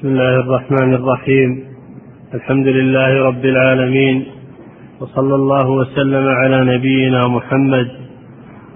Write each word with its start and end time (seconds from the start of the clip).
بسم 0.00 0.08
الله 0.08 0.40
الرحمن 0.40 0.94
الرحيم. 0.94 1.64
الحمد 2.34 2.66
لله 2.66 3.22
رب 3.22 3.44
العالمين. 3.44 4.24
وصلى 5.00 5.34
الله 5.34 5.70
وسلم 5.70 6.28
على 6.28 6.76
نبينا 6.76 7.28
محمد. 7.28 7.88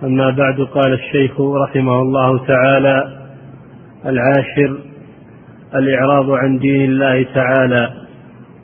أما 0.05 0.31
بعد 0.31 0.61
قال 0.61 0.93
الشيخ 0.93 1.41
رحمه 1.41 2.03
الله 2.03 2.47
تعالى 2.47 3.05
العاشر 4.07 4.77
الإعراض 5.75 6.31
عن 6.31 6.59
دين 6.59 6.91
الله 6.91 7.27
تعالى. 7.35 7.91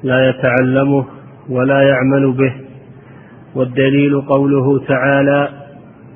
لا 0.02 0.28
يتعلمه 0.28 1.04
ولا 1.48 1.82
يعمل 1.82 2.32
به. 2.32 2.54
والدليل 3.54 4.20
قوله 4.20 4.78
تعالى 4.78 5.48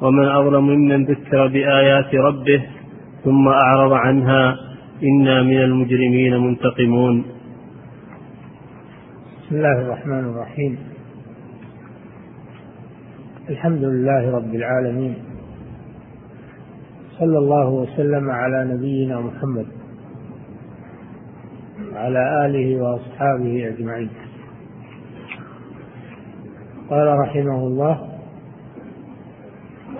ومن 0.00 0.28
أظلم 0.28 0.66
ممن 0.66 1.04
ذكر 1.04 1.46
بآيات 1.46 2.14
ربه 2.14 2.62
ثم 3.24 3.48
أعرض 3.48 3.92
عنها 3.92 4.63
إنا 5.02 5.42
من 5.42 5.58
المجرمين 5.58 6.36
منتقمون. 6.36 7.24
بسم 9.42 9.56
الله 9.56 9.80
الرحمن 9.80 10.18
الرحيم. 10.18 10.78
الحمد 13.50 13.84
لله 13.84 14.36
رب 14.36 14.54
العالمين. 14.54 15.14
صلى 17.18 17.38
الله 17.38 17.68
وسلم 17.68 18.30
على 18.30 18.74
نبينا 18.74 19.20
محمد 19.20 19.66
وعلى 21.92 22.46
آله 22.46 22.82
وأصحابه 22.82 23.68
أجمعين. 23.68 24.10
قال 26.90 27.18
رحمه 27.18 27.66
الله 27.66 28.08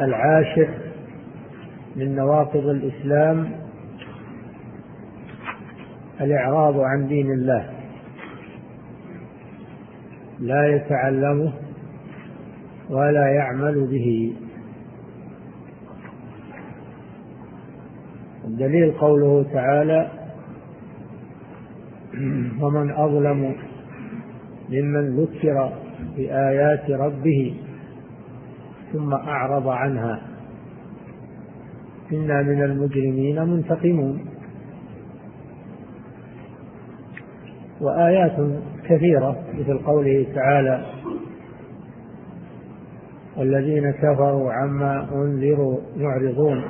العاشر 0.00 0.69
من 1.97 2.16
نواقض 2.16 2.66
الإسلام 2.66 3.63
الإعراض 6.20 6.80
عن 6.80 7.06
دين 7.06 7.30
الله. 7.30 7.70
لا 10.41 10.66
يتعلمه 10.77 11.52
ولا 12.91 13.28
يعمل 13.28 13.86
به. 13.86 14.36
الدليل 18.44 18.92
قوله 18.92 19.47
تعالى 19.52 20.11
ومن 22.62 22.91
أظلم 22.91 23.55
ممن 24.70 25.17
ذكر 25.17 25.72
بآيات 26.17 26.91
ربه 26.91 27.56
ثم 28.92 29.14
أعرض 29.14 29.69
عنها. 29.69 30.20
إنا 32.12 32.42
من 32.42 32.62
المجرمين 32.62 33.42
منتقمون. 33.42 34.33
وآيات 37.84 38.36
كثيرة 38.88 39.36
مثل 39.54 39.78
قوله 39.78 40.27
تعالى 40.34 40.84
والذين 43.36 43.90
كفروا 43.90 44.52
عما 44.52 45.08
أنذروا 45.12 45.78
معرضون. 45.96 46.64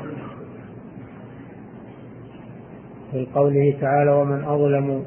في 3.12 3.26
قوله 3.34 3.76
تعالى 3.80 4.10
ومن 4.10 4.44
أظلم 4.44 5.04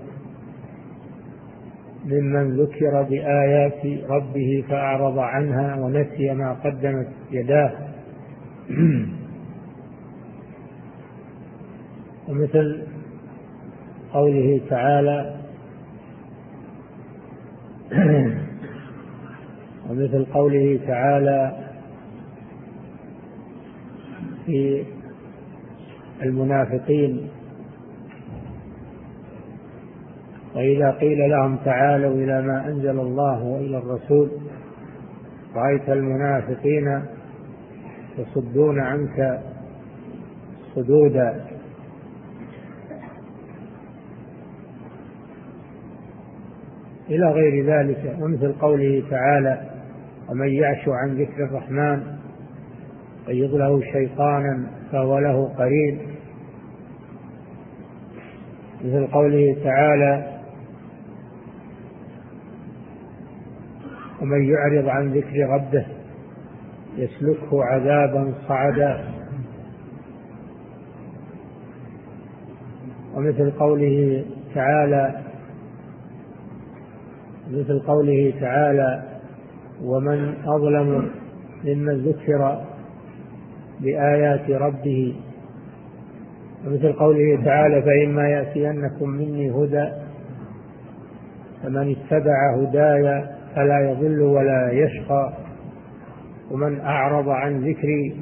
ممن 2.05 2.58
ذكر 2.58 3.02
بآيات 3.02 4.09
ربه 4.09 4.63
فأعرض 4.69 5.19
عنها 5.19 5.75
ونسي 5.75 6.33
ما 6.33 6.53
قدمت 6.53 7.08
يداه. 7.31 7.72
ومثل 12.28 12.83
قوله 14.13 14.61
تعالى 14.69 15.35
ومثل 19.90 20.26
قوله 20.26 20.80
تعالى 20.88 21.58
في 24.46 24.84
المنافقين 26.22 27.30
وإذا 30.56 30.92
قيل 30.92 31.30
لهم 31.30 31.58
تعالوا 31.66 32.14
إلى 32.14 32.42
ما 32.42 32.68
أنزل 32.68 33.00
الله 33.00 33.44
وإلى 33.44 33.78
الرسول 33.78 34.31
رأيت 35.56 35.90
المنافقين 35.90 37.02
يصدون 38.18 38.80
عنك 38.80 39.42
صدودا. 40.76 41.46
إلى 47.09 47.31
غير 47.31 47.66
ذلك 47.66 48.16
ومثل 48.19 48.53
قوله 48.53 49.03
تعالى 49.09 49.62
ومن 50.29 50.47
يعش 50.47 50.88
عن 50.88 51.16
ذكر 51.16 51.44
الرحمن 51.44 52.03
قيض 53.28 53.56
له 53.56 53.81
شيطانا 53.81 54.68
فهو 54.91 55.19
له 55.19 55.53
قرين. 55.57 56.00
مثل 58.85 59.07
قوله 59.07 59.57
تعالى 59.63 60.40
ومن 64.22 64.44
يعرض 64.44 64.88
عن 64.88 65.13
ذكر 65.13 65.50
ربه 65.50 65.85
يسلكه 66.97 67.63
عذابا 67.63 68.34
صعدا. 68.47 69.03
ومثل 73.16 73.51
قوله 73.51 74.25
تعالى 74.56 75.27
مثل 77.52 77.80
قوله 77.80 78.34
تعالى 78.41 79.03
ومن 79.84 80.34
أظلم 80.46 81.09
ممن 81.63 81.94
ذكر 81.94 82.62
بآيات 83.80 84.50
ربه. 84.50 85.16
ومثل 86.66 86.94
قوله 86.94 87.44
تعالى 87.46 87.81
فإما 87.81 88.30
يأتينكم 88.30 89.09
مني 89.09 89.52
هدى 89.52 89.90
فمن 91.63 91.96
اتبع 91.96 92.56
هداي 92.56 93.24
فلا 93.56 93.91
يضل 93.91 94.22
ولا 94.22 94.72
يشقى 94.72 95.34
ومن 96.52 96.79
أعرض 96.79 97.29
عن 97.29 97.59
ذكري 97.59 98.19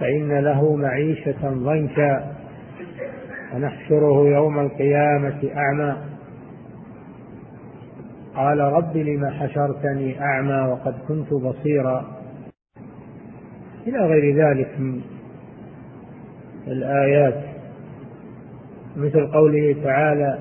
فإن 0.00 0.38
له 0.38 0.76
معيشة 0.76 1.50
ضنكا 1.50 2.32
ونحشره 3.54 4.28
يوم 4.28 4.60
القيامة 4.60 5.50
أعمى. 5.56 5.96
قال 8.36 8.60
رب 8.60 8.96
لم 8.96 9.30
حشرتني 9.30 10.20
أعمى 10.20 10.72
وقد 10.72 10.94
كنت 11.08 11.32
بصيرا. 11.32 12.04
إلى 13.86 13.98
غير 13.98 14.36
ذلك 14.36 14.80
من 14.80 15.00
الآيات 16.66 17.44
مثل 18.96 19.26
قوله 19.26 19.76
تعالى 19.84 20.38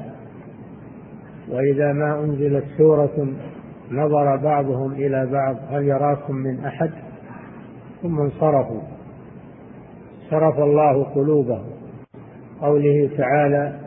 وإذا 1.49 1.93
ما 1.93 2.19
أنزلت 2.19 2.65
سورة 2.77 3.27
نظر 3.91 4.35
بعضهم 4.35 4.91
إلى 4.91 5.25
بعض 5.25 5.55
هل 5.69 5.83
يراكم 5.83 6.35
من 6.35 6.65
أحد؟ 6.65 6.91
ثم 8.01 8.19
انصرفوا. 8.19 8.81
صرف 10.29 10.59
الله 10.59 11.03
قلوبهم. 11.03 11.69
قوله 12.61 13.09
تعالى 13.17 13.84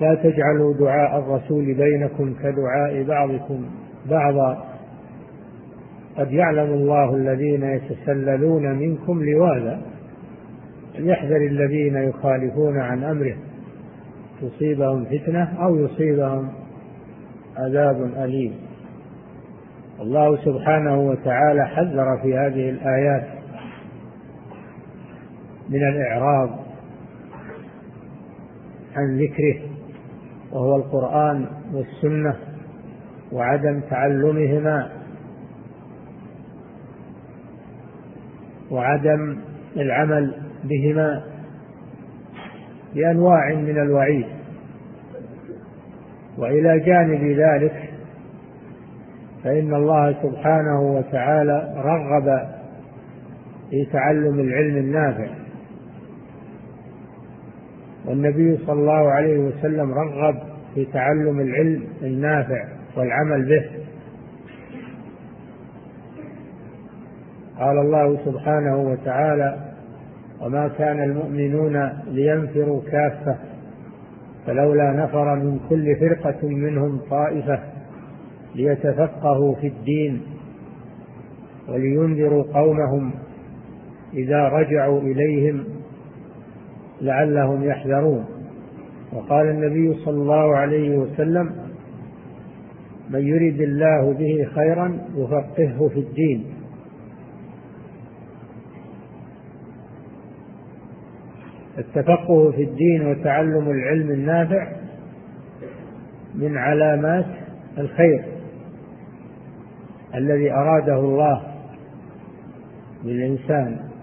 لا 0.00 0.14
تجعلوا 0.14 0.74
دعاء 0.74 1.18
الرسول 1.18 1.74
بينكم 1.74 2.34
كدعاء 2.42 3.02
بعضكم 3.02 3.64
بعضا. 4.10 4.64
قد 6.16 6.32
يعلم 6.32 6.72
الله 6.72 7.14
الذين 7.14 7.62
يتسللون 7.62 8.78
منكم 8.78 9.24
لواذا. 9.24 9.80
ليحذر 10.98 11.36
الذين 11.36 11.96
يخالفون 11.96 12.78
عن 12.78 13.04
أمره. 13.04 13.36
تصيبهم 14.42 15.04
فتنة 15.04 15.64
أو 15.64 15.76
يصيبهم 15.76 16.48
عذاب 17.56 18.10
أليم. 18.24 18.52
الله 20.00 20.36
سبحانه 20.36 21.00
وتعالى 21.00 21.66
حذر 21.66 22.18
في 22.22 22.34
هذه 22.34 22.70
الآيات 22.70 23.24
من 25.68 25.88
الإعراض 25.88 26.50
عن 28.96 29.18
ذكره. 29.18 29.73
وهو 30.54 30.76
القرآن 30.76 31.46
والسنة 31.72 32.36
وعدم 33.32 33.80
تعلمهما 33.90 34.88
وعدم 38.70 39.38
العمل 39.76 40.34
بهما 40.64 41.24
بأنواع 42.94 43.54
من 43.54 43.78
الوعيد. 43.78 44.26
وإلى 46.38 46.80
جانب 46.80 47.38
ذلك 47.38 47.90
فإن 49.44 49.74
الله 49.74 50.12
سبحانه 50.22 50.80
وتعالى 50.80 51.74
رغب 51.76 52.48
في 53.70 53.84
تعلم 53.92 54.40
العلم 54.40 54.76
النافع. 54.76 55.43
والنبي 58.06 58.56
صلى 58.66 58.80
الله 58.80 59.10
عليه 59.10 59.38
وسلم 59.38 59.92
رغب 59.92 60.34
في 60.74 60.84
تعلم 60.84 61.40
العلم 61.40 61.84
النافع 62.02 62.64
والعمل 62.96 63.44
به. 63.48 63.64
قال 67.58 67.78
الله 67.78 68.18
سبحانه 68.24 68.76
وتعالى 68.76 69.74
وما 70.40 70.68
كان 70.68 71.02
المؤمنون 71.02 71.90
لينفروا 72.06 72.82
كافة 72.90 73.36
فلولا 74.46 74.92
نفر 74.92 75.34
من 75.34 75.60
كل 75.68 75.96
فرقة 75.96 76.48
منهم 76.48 77.00
طائفة 77.10 77.60
ليتفقهوا 78.54 79.54
في 79.54 79.66
الدين 79.66 80.22
ولينذروا 81.68 82.44
قومهم 82.54 83.10
إذا 84.14 84.48
رجعوا 84.48 85.00
إليهم 85.00 85.64
لعلهم 87.00 87.64
يحذرون. 87.64 88.24
وقال 89.12 89.46
النبي 89.48 90.04
صلى 90.04 90.14
الله 90.14 90.56
عليه 90.56 90.98
وسلم 90.98 91.52
من 93.10 93.20
يرد 93.20 93.60
الله 93.60 94.12
به 94.12 94.48
خيرا 94.54 94.98
يفقهه 95.16 95.88
في 95.88 96.00
الدين. 96.00 96.44
التفقه 101.78 102.50
في 102.50 102.62
الدين 102.62 103.06
وتعلم 103.06 103.70
العلم 103.70 104.10
النافع 104.10 104.72
من 106.34 106.56
علامات 106.56 107.26
الخير 107.78 108.24
الذي 110.14 110.52
أراده 110.52 110.98
الله 110.98 111.42
للإنسان. 113.04 113.93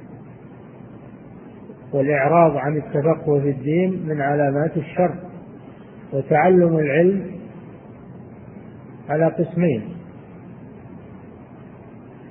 والإعراض 1.93 2.57
عن 2.57 2.77
التفقه 2.77 3.39
في 3.39 3.49
الدين 3.49 4.05
من 4.07 4.21
علامات 4.21 4.77
الشر 4.77 5.15
وتعلم 6.13 6.77
العلم 6.77 7.31
على 9.09 9.25
قسمين. 9.25 9.83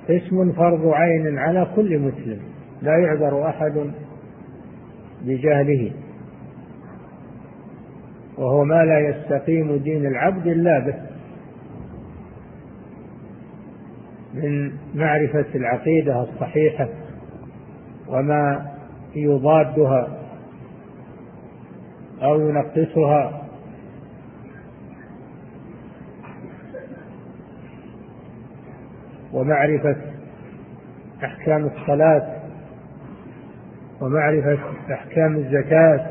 قسم 0.09 0.51
فرض 0.51 0.87
عين 0.87 1.37
على 1.37 1.67
كل 1.75 1.99
مسلم 1.99 2.39
لا 2.81 2.97
يعذر 2.97 3.49
أحد 3.49 3.91
بجهله. 5.21 5.91
وهو 8.37 8.63
ما 8.63 8.85
لا 8.85 8.99
يستقيم 8.99 9.75
دين 9.75 10.05
العبد 10.05 10.47
إلا 10.47 10.79
به. 10.79 10.95
من 14.33 14.71
معرفة 14.95 15.45
العقيدة 15.55 16.21
الصحيحة 16.21 16.89
وما 18.07 18.70
يضادها 19.15 20.17
أو 22.21 22.39
ينقصها. 22.49 23.41
ومعرفة 29.33 29.95
أحكام 31.23 31.65
الصلاة 31.65 32.35
ومعرفة 34.01 34.57
أحكام 34.93 35.35
الزكاة 35.35 36.07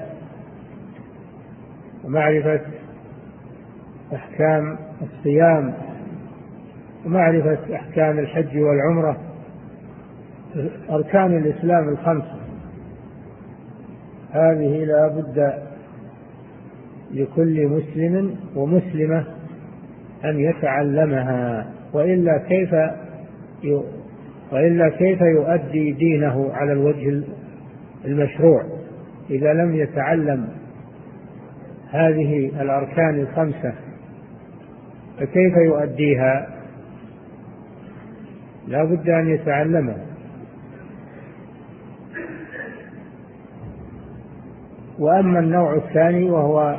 ومعرفة 2.05 2.61
أحكام 4.15 4.79
الصيام 5.03 5.75
ومعرفة 7.07 7.59
أحكام 7.75 8.19
الحج 8.19 8.59
والعمرة. 8.59 9.17
أركان 10.91 11.37
الإسلام 11.37 11.89
الخمسة 11.89 12.40
هذه 14.33 14.85
لا 14.85 15.09
بد 15.09 15.53
لكل 17.11 17.67
مسلم 17.67 18.37
ومسلمة 18.57 19.25
أن 20.25 20.41
يتعلمها 20.41 21.67
وإلا 21.93 22.39
كيف 22.39 22.75
وإلا 24.53 24.89
كيف 24.89 25.21
يؤدي 25.21 25.93
دينه 25.93 26.53
على 26.53 26.73
الوجه 26.73 27.23
المشروع؟ 28.05 28.65
إذا 29.31 29.53
لم 29.53 29.75
يتعلم 29.75 30.49
هذه 31.91 32.51
الأركان 32.61 33.21
الخمسة 33.21 33.75
فكيف 35.19 35.57
يؤديها؟ 35.57 36.47
لا 38.69 38.85
بد 38.85 39.09
أن 39.09 39.29
يتعلمها. 39.29 40.10
وأما 45.01 45.39
النوع 45.39 45.75
الثاني 45.75 46.31
وهو 46.31 46.77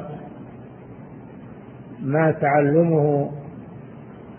ما 2.02 2.32
تعلمه 2.32 3.32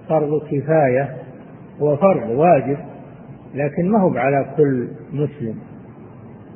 فرض 0.08 0.42
كفاية 0.50 1.16
هو 1.80 1.96
فرض 1.96 2.30
واجب 2.30 2.78
لكن 3.54 3.90
ما 3.90 4.00
هو 4.00 4.16
على 4.16 4.54
كل 4.56 4.88
مسلم 5.12 5.58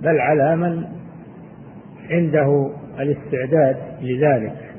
بل 0.02 0.20
على 0.20 0.56
من 0.56 0.84
عنده 2.10 2.70
الاستعداد 3.00 3.76
لذلك. 4.00 4.70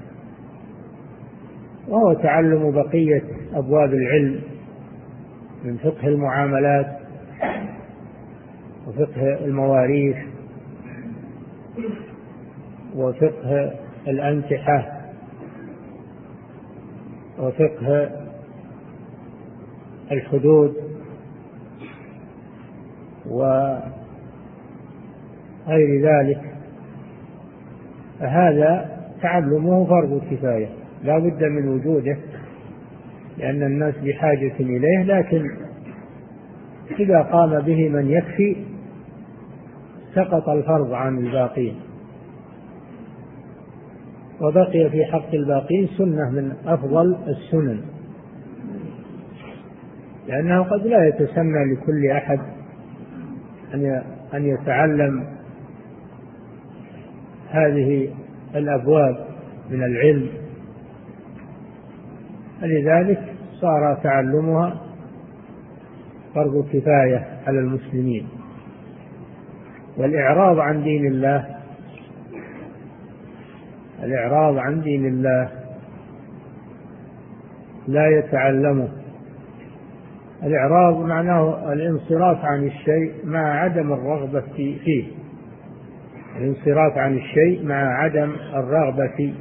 وهو 1.88 2.14
تعلم 2.14 2.72
بقية 2.72 3.24
أبواب 3.54 3.94
العلم 3.94 4.42
من 5.64 5.78
فقه 5.78 6.08
المعاملات 6.08 6.98
وفقه 8.88 9.46
المواريث. 9.46 10.18
وفقه 12.98 13.74
الأنكحة. 14.08 15.02
وفقه 17.40 18.10
الحدود. 20.12 20.74
و 23.26 23.44
غير 25.68 26.02
ذلك. 26.02 26.42
فهذا 28.20 28.98
تعلمه 29.22 29.86
فرض 29.86 30.22
كفاية 30.32 30.70
لا 31.04 31.20
بد 31.20 31.44
من 31.44 31.68
وجوده. 31.68 32.18
لأن 33.38 33.64
الناس 33.64 33.98
بحاجة 33.98 34.54
إليه 34.60 35.04
لكن 35.04 35.44
إذا 37.00 37.22
قام 37.22 37.62
به 37.62 37.90
من 37.90 38.10
يكفي 38.10 38.56
سقط 40.16 40.50
الفرض 40.50 40.94
عن 40.94 41.18
الباقين. 41.18 41.87
وبقي 44.42 44.90
في 44.90 45.06
حق 45.06 45.34
الباقين 45.34 45.88
سنة 45.98 46.30
من 46.30 46.52
أفضل 46.66 47.18
السنن. 47.28 47.82
لأنه 50.28 50.64
قد 50.64 50.88
لا 50.88 51.08
يتسنى 51.08 51.74
لكل 51.74 52.08
أحد 52.12 52.40
أن 54.34 54.46
يتعلم 54.46 55.28
هذه 57.50 58.10
الأبواب 58.56 59.28
من 59.70 59.84
العلم. 59.84 60.30
فلذلك 62.62 63.24
صار 63.62 64.00
تعلمها 64.04 64.82
فرض 66.36 66.70
كفاية 66.74 67.28
على 67.48 67.60
المسلمين. 67.60 68.28
والإعراض 69.98 70.60
عن 70.60 70.84
دين 70.84 71.08
الله 71.08 71.57
الإعراض 74.04 74.58
عن 74.58 74.82
دين 74.82 75.06
الله 75.06 75.50
لا 77.88 78.08
يتعلمه. 78.08 78.90
الإعراض 80.44 81.06
معناه 81.06 81.74
الانصراف 81.74 82.46
عن 82.46 82.64
الشيء 82.64 83.14
مع 83.26 83.60
عدم 83.60 83.94
الرغبة 83.94 84.44
فيه. 84.56 85.08
الانصراف 86.38 86.98
عن 86.98 87.18
الشيء 87.18 87.66
مع 87.66 88.04
عدم 88.04 88.36
الرغبة 88.54 89.34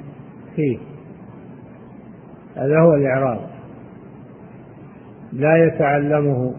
فيه. 0.57 0.79
هذا 2.57 2.81
هو 2.81 2.95
الإعراض. 2.95 3.41
لا 5.33 5.67
يتعلمه 5.67 6.55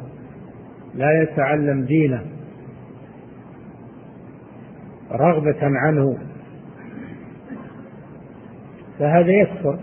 لا 0.96 1.22
يتعلم 1.22 1.86
دينه. 1.86 2.22
رغبة 5.12 5.60
عنه. 5.62 6.18
فهذا 9.00 9.32
يكفر 9.32 9.80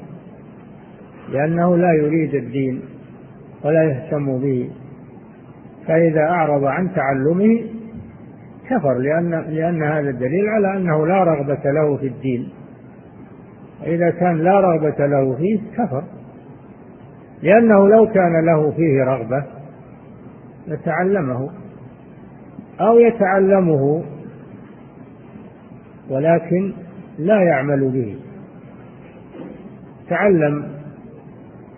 لأنه 1.32 1.76
لا 1.76 1.92
يريد 1.92 2.34
الدين 2.34 2.80
ولا 3.64 3.84
يهتم 3.84 4.38
به. 4.38 4.70
فإذا 5.86 6.20
أعرض 6.20 6.64
عن 6.64 6.94
تعلمه 6.94 7.64
كفر 8.70 8.98
لأن 8.98 9.30
لأن 9.30 9.82
هذا 9.82 10.10
الدليل 10.10 10.48
على 10.48 10.76
أنه 10.76 11.06
لا 11.06 11.24
رغبة 11.24 11.70
له 11.70 11.96
في 11.96 12.06
الدين. 12.06 12.48
وإذا 13.82 14.10
كان 14.10 14.38
لا 14.38 14.60
رغبة 14.60 15.06
له 15.06 15.36
فيه 15.36 15.60
كفر 15.76 16.04
لأنه 17.42 17.88
لو 17.88 18.06
كان 18.06 18.44
له 18.44 18.70
فيه 18.70 19.04
رغبة 19.04 19.44
لتعلمه 20.66 21.50
أو 22.80 22.98
يتعلمه 22.98 24.04
ولكن 26.10 26.72
لا 27.18 27.42
يعمل 27.42 27.90
به. 27.90 28.16
تعلم 30.08 30.68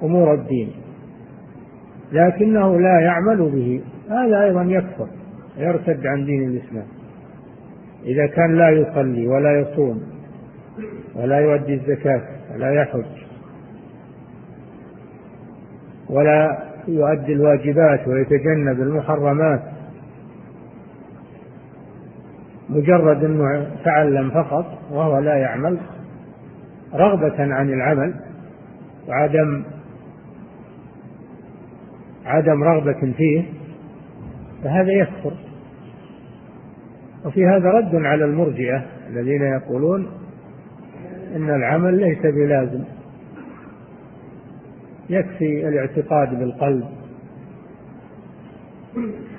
أمور 0.03 0.35
الدين 0.35 0.73
لكنه 2.13 2.81
لا 2.81 3.01
يعمل 3.01 3.51
به 3.51 3.83
هذا 4.11 4.45
أيضا 4.45 4.63
يكفر 4.63 5.09
يرتد 5.59 6.07
عن 6.07 6.25
دين 6.25 6.49
الإسلام. 6.49 6.87
إذا 8.05 8.27
كان 8.27 8.55
لا 8.55 8.71
يصلي 8.71 9.27
ولا 9.27 9.61
يصوم 9.61 10.03
ولا 11.15 11.39
يؤدي 11.39 11.75
الزكاة 11.75 12.23
ولا 12.55 12.73
يحج 12.75 13.27
ولا 16.11 16.59
يؤدي 16.89 17.33
الواجبات 17.33 18.09
ويتجنب 18.09 18.81
المحرمات 18.81 19.63
مجرد 22.69 23.25
أنه 23.25 23.67
تعلم 23.85 24.31
فقط 24.31 24.79
وهو 24.91 25.19
لا 25.19 25.37
يعمل 25.37 25.79
رغبة 26.97 27.55
عن 27.55 27.69
العمل 27.69 28.15
وعدم 29.09 29.65
عدم 32.25 32.63
رغبة 32.65 33.13
فيه 33.17 33.45
فهذا 34.65 34.93
يكفر. 34.93 35.33
وفي 37.25 37.47
هذا 37.47 37.71
رد 37.71 37.95
على 37.95 38.25
المرجئة 38.25 38.87
الذين 39.11 39.43
يقولون 39.43 40.07
إن 41.37 41.51
العمل 41.51 42.01
ليس 42.01 42.19
بلازم. 42.23 42.85
يكفي 45.11 45.69
الاعتقاد 45.69 46.39
بالقلب 46.39 46.85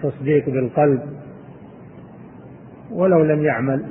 تصديق 0.04 0.50
بالقلب 0.50 1.02
ولو 2.92 3.24
لم 3.24 3.44
يعمل. 3.44 3.86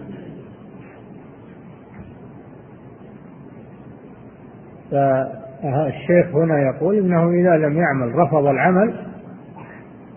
فالشيخ 4.90 6.34
هنا 6.34 6.60
يقول 6.60 6.98
إنه 6.98 7.30
إذا 7.30 7.56
لم 7.56 7.78
يعمل 7.78 8.14
رفض 8.14 8.46
العمل 8.46 8.94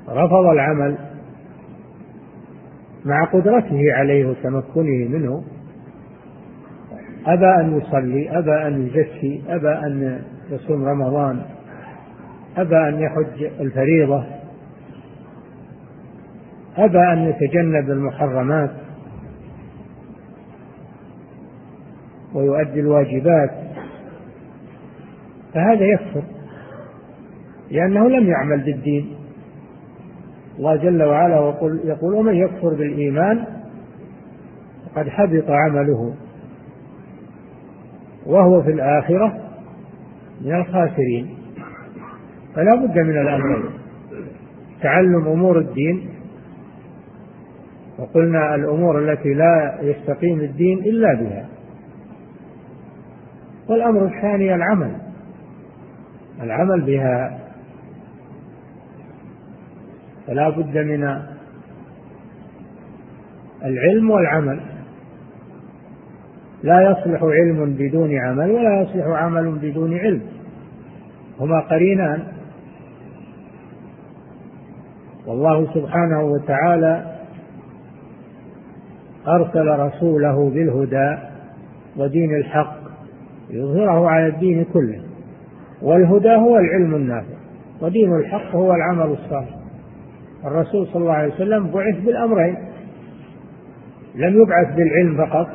رفض 0.10 0.46
العمل 0.46 0.98
مع 3.06 3.26
قدرته 3.26 3.94
عليه 3.94 4.26
وتمكنه 4.26 5.08
منه 5.10 5.44
أبى 7.26 7.46
أن 7.46 7.78
يصلي 7.78 8.38
أبى 8.38 8.68
أن 8.68 8.88
يزكي 8.88 9.44
أبى 9.50 9.70
أن 9.70 10.22
يصوم 10.50 10.86
رمضان 10.86 11.42
أبى 12.58 12.78
أن 12.78 13.00
يحج 13.00 13.44
الفريضة 13.60 14.24
أبى 16.78 17.00
أن 17.00 17.18
يتجنب 17.20 17.90
المحرمات 17.90 18.72
ويؤدي 22.34 22.80
الواجبات. 22.80 23.52
فهذا 25.54 25.86
يكفر. 25.86 26.24
لأنه 27.72 28.10
لم 28.10 28.30
يعمل 28.30 28.64
بالدين. 28.64 29.16
الله 30.58 30.76
جل 30.76 31.04
وعلا 31.04 31.36
يقول, 31.36 31.80
يقول 31.84 32.14
ومن 32.14 32.36
يكفر 32.36 32.70
بالإيمان 32.70 33.46
فقد 34.86 35.10
حبط 35.10 35.50
عمله. 35.50 36.14
وهو 38.26 38.62
في 38.62 38.72
الآخرة 38.72 39.38
من 40.42 40.56
الخاسرين. 40.56 41.38
فلا 42.56 42.76
بد 42.76 43.00
من 43.00 43.22
الأمرين. 43.22 43.70
تعلم 44.82 45.28
أمور 45.28 45.60
الدين. 45.60 46.10
وقلنا 48.00 48.56
الأمور 48.56 49.00
التي 49.00 49.34
لا 49.34 49.80
يستقيم 49.82 50.40
الدين 50.40 50.78
إلا 50.78 51.14
بها. 51.14 51.46
والأمر 53.70 54.06
الثاني 54.06 54.56
العمل. 54.56 55.09
العمل 56.42 56.82
بها 56.82 57.40
فلا 60.28 60.50
بد 60.50 60.78
من 60.78 61.04
العلم 63.64 64.10
والعمل. 64.10 64.60
لا 66.64 66.92
يصلح 66.92 67.24
علم 67.24 67.74
بدون 67.74 68.20
عمل 68.20 68.52
ولا 68.52 68.82
يصلح 68.82 69.06
عمل 69.06 69.52
بدون 69.52 69.98
علم. 69.98 70.22
هما 71.40 71.60
قرينان. 71.60 72.24
والله 75.26 75.74
سبحانه 75.74 76.22
وتعالى 76.22 77.16
أرسل 79.28 79.68
رسوله 79.68 80.50
بالهدى 80.50 81.18
ودين 81.98 82.36
الحق 82.36 82.80
يظهره 83.50 84.10
على 84.10 84.28
الدين 84.28 84.64
كله. 84.64 85.09
والهدى 85.82 86.36
هو 86.36 86.58
العلم 86.58 86.96
النافع 86.96 87.34
ودين 87.82 88.16
الحق 88.16 88.56
هو 88.56 88.74
العمل 88.74 89.12
الصالح. 89.12 89.56
الرسول 90.46 90.88
صلى 90.88 91.02
الله 91.02 91.14
عليه 91.14 91.34
وسلم 91.34 91.72
بعث 91.72 92.00
بالأمرين 92.06 92.56
لم 94.16 94.42
يبعث 94.42 94.76
بالعلم 94.76 95.26
فقط 95.26 95.48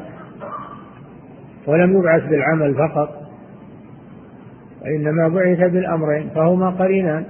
ولم 1.66 1.98
يبعث 1.98 2.22
بالعمل 2.22 2.74
فقط 2.74 3.08
وإنما 4.82 5.28
بعث 5.28 5.70
بالأمرين 5.72 6.28
فهما 6.34 6.70
قرينان. 6.70 7.24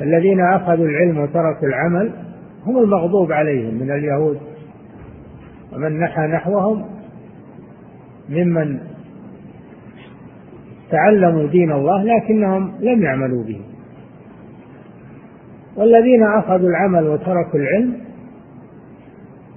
الذين 0.00 0.40
أخذوا 0.40 0.86
العلم 0.86 1.18
وتركوا 1.18 1.68
العمل 1.68 2.12
هم 2.66 2.78
المغضوب 2.78 3.32
عليهم 3.32 3.74
من 3.74 3.90
اليهود 3.90 4.40
ومن 5.72 5.98
نحى 5.98 6.22
نحوهم 6.22 6.84
ممن 8.28 8.78
تعلموا 10.90 11.46
دين 11.46 11.72
الله 11.72 12.04
لكنهم 12.04 12.72
لم 12.80 13.02
يعملوا 13.02 13.44
به. 13.44 13.60
والذين 15.76 16.22
أخذوا 16.22 16.68
العمل 16.68 17.08
وتركوا 17.08 17.60
العلم 17.60 17.94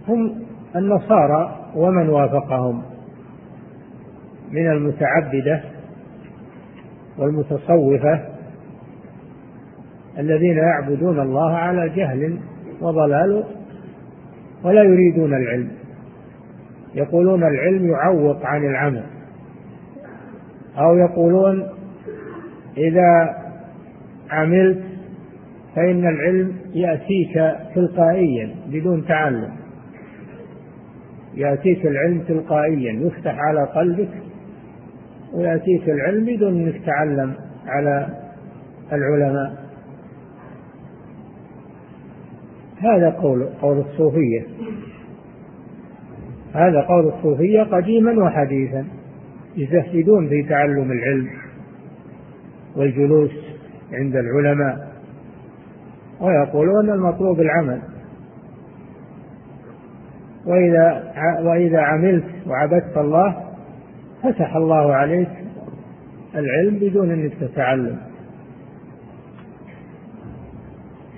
هم 0.08 0.36
النصارى 0.76 1.56
ومن 1.76 2.10
وافقهم 2.10 2.82
من 4.52 4.72
المتعبدة 4.72 5.62
والمتصوفة 7.18 8.20
الذين 10.20 10.58
يعبدون 10.58 11.20
الله 11.20 11.56
على 11.56 11.90
جهل 11.90 12.38
وضلال 12.82 13.44
ولا 14.64 14.84
يريدون 14.84 15.34
العلم. 15.34 15.72
يقولون 16.96 17.44
العلم 17.44 17.90
يعوق 17.92 18.46
عن 18.46 18.66
العمل. 18.66 19.04
أو 20.78 20.98
يقولون 20.98 21.68
إذا 22.78 23.36
عملت 24.30 24.84
فإن 25.76 26.08
العلم 26.08 26.56
يأتيك 26.74 27.56
تلقائيا 27.76 28.56
بدون 28.68 29.06
تعلم. 29.06 29.52
يأتيك 31.34 31.86
العلم 31.86 32.22
تلقائيا 32.28 32.92
يفتح 32.92 33.36
على 33.40 33.64
قلبك 33.64 34.10
ويأتيك 35.34 35.90
العلم 35.90 36.26
بدون 36.26 36.54
أنك 36.62 36.82
تعلم 36.86 37.34
على 37.68 38.08
العلماء. 38.94 39.68
هذا 42.78 43.10
قول 43.10 43.46
قول 43.62 43.78
الصوفية. 43.80 44.46
هذا 46.54 46.82
قول 46.82 47.08
الصوفية 47.08 47.64
قديما 47.64 48.24
وحديثا. 48.24 48.97
يزهدون 49.58 50.30
في 50.30 50.44
تعلم 50.50 50.92
العلم 50.92 51.30
والجلوس 52.76 53.32
عند 53.94 54.16
العلماء 54.16 54.88
ويقولون 56.22 56.90
المطلوب 56.90 57.40
العمل. 57.40 57.82
وإذا 60.46 61.14
وإذا 61.44 61.82
عملت 61.82 62.26
وعبدت 62.48 62.98
الله 62.98 63.44
فتح 64.24 64.56
الله 64.56 64.94
عليك 64.94 65.30
العلم 66.36 66.80
بدون 66.82 67.12
أنك 67.12 67.34
تتعلم. 67.34 67.98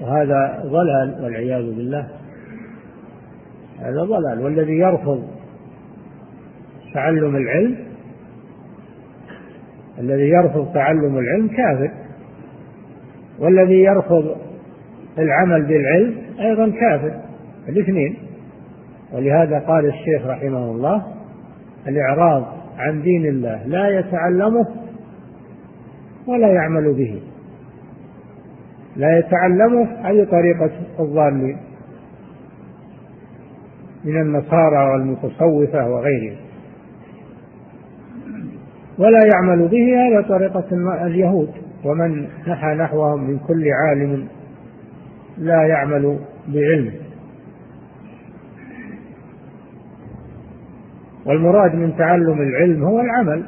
وهذا 0.01 0.63
ضلال 0.65 1.23
والعياذ 1.23 1.75
بالله. 1.75 2.07
هذا 3.79 4.03
ضلال. 4.03 4.41
والذي 4.43 4.77
يرفض 4.77 5.27
تعلم 6.93 7.35
العلم 7.35 7.88
الذي 9.99 10.29
يرفض 10.29 10.73
تعلم 10.73 11.17
العلم 11.17 11.47
كافر 11.47 11.91
والذي 13.39 13.79
يرفض 13.79 14.35
العمل 15.17 15.65
بالعلم 15.65 16.15
أيضا 16.39 16.69
كافر 16.69 17.21
الاثنين. 17.69 18.17
ولهذا 19.13 19.59
قال 19.59 19.85
الشيخ 19.85 20.27
رحمه 20.27 20.71
الله 20.71 21.03
الإعراض 21.87 22.45
عن 22.77 23.01
دين 23.01 23.25
الله 23.25 23.65
لا 23.65 23.99
يتعلمه 23.99 24.67
ولا 26.27 26.47
يعمل 26.47 26.93
به. 26.93 27.21
لا 28.95 29.17
يتعلمه 29.19 30.07
أي 30.07 30.25
طريقة 30.25 30.71
الضالين 30.99 31.57
من 34.05 34.21
النصارى 34.21 34.91
والمتصوفة 34.91 35.89
وغيرهم. 35.89 36.48
ولا 38.99 39.19
يعمل 39.33 39.67
به 39.67 39.97
على 39.97 40.23
طريقة 40.23 40.65
اليهود 41.05 41.49
ومن 41.85 42.27
نحى 42.47 42.67
نحوهم 42.67 43.23
من 43.23 43.39
كل 43.39 43.63
عالم 43.71 44.27
لا 45.37 45.63
يعمل 45.67 46.19
بعلمه 46.47 46.91
والمراد 51.25 51.75
من 51.75 51.97
تعلم 51.97 52.41
العلم 52.41 52.83
هو 52.83 52.99
العمل. 52.99 53.43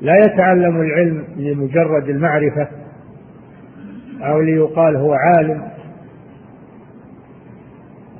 لا 0.00 0.12
يتعلم 0.26 0.80
العلم 0.80 1.24
لمجرد 1.36 2.08
المعرفة 2.08 2.68
أو 4.20 4.40
ليقال 4.40 4.96
هو 4.96 5.12
عالم 5.12 5.62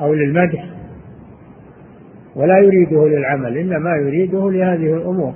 أو 0.01 0.15
للمدح. 0.15 0.76
ولا 2.37 2.59
يريده 2.59 3.09
للعمل 3.09 3.57
إنما 3.59 3.97
يريده 3.97 4.51
لهذه 4.51 4.95
الأمور. 4.95 5.35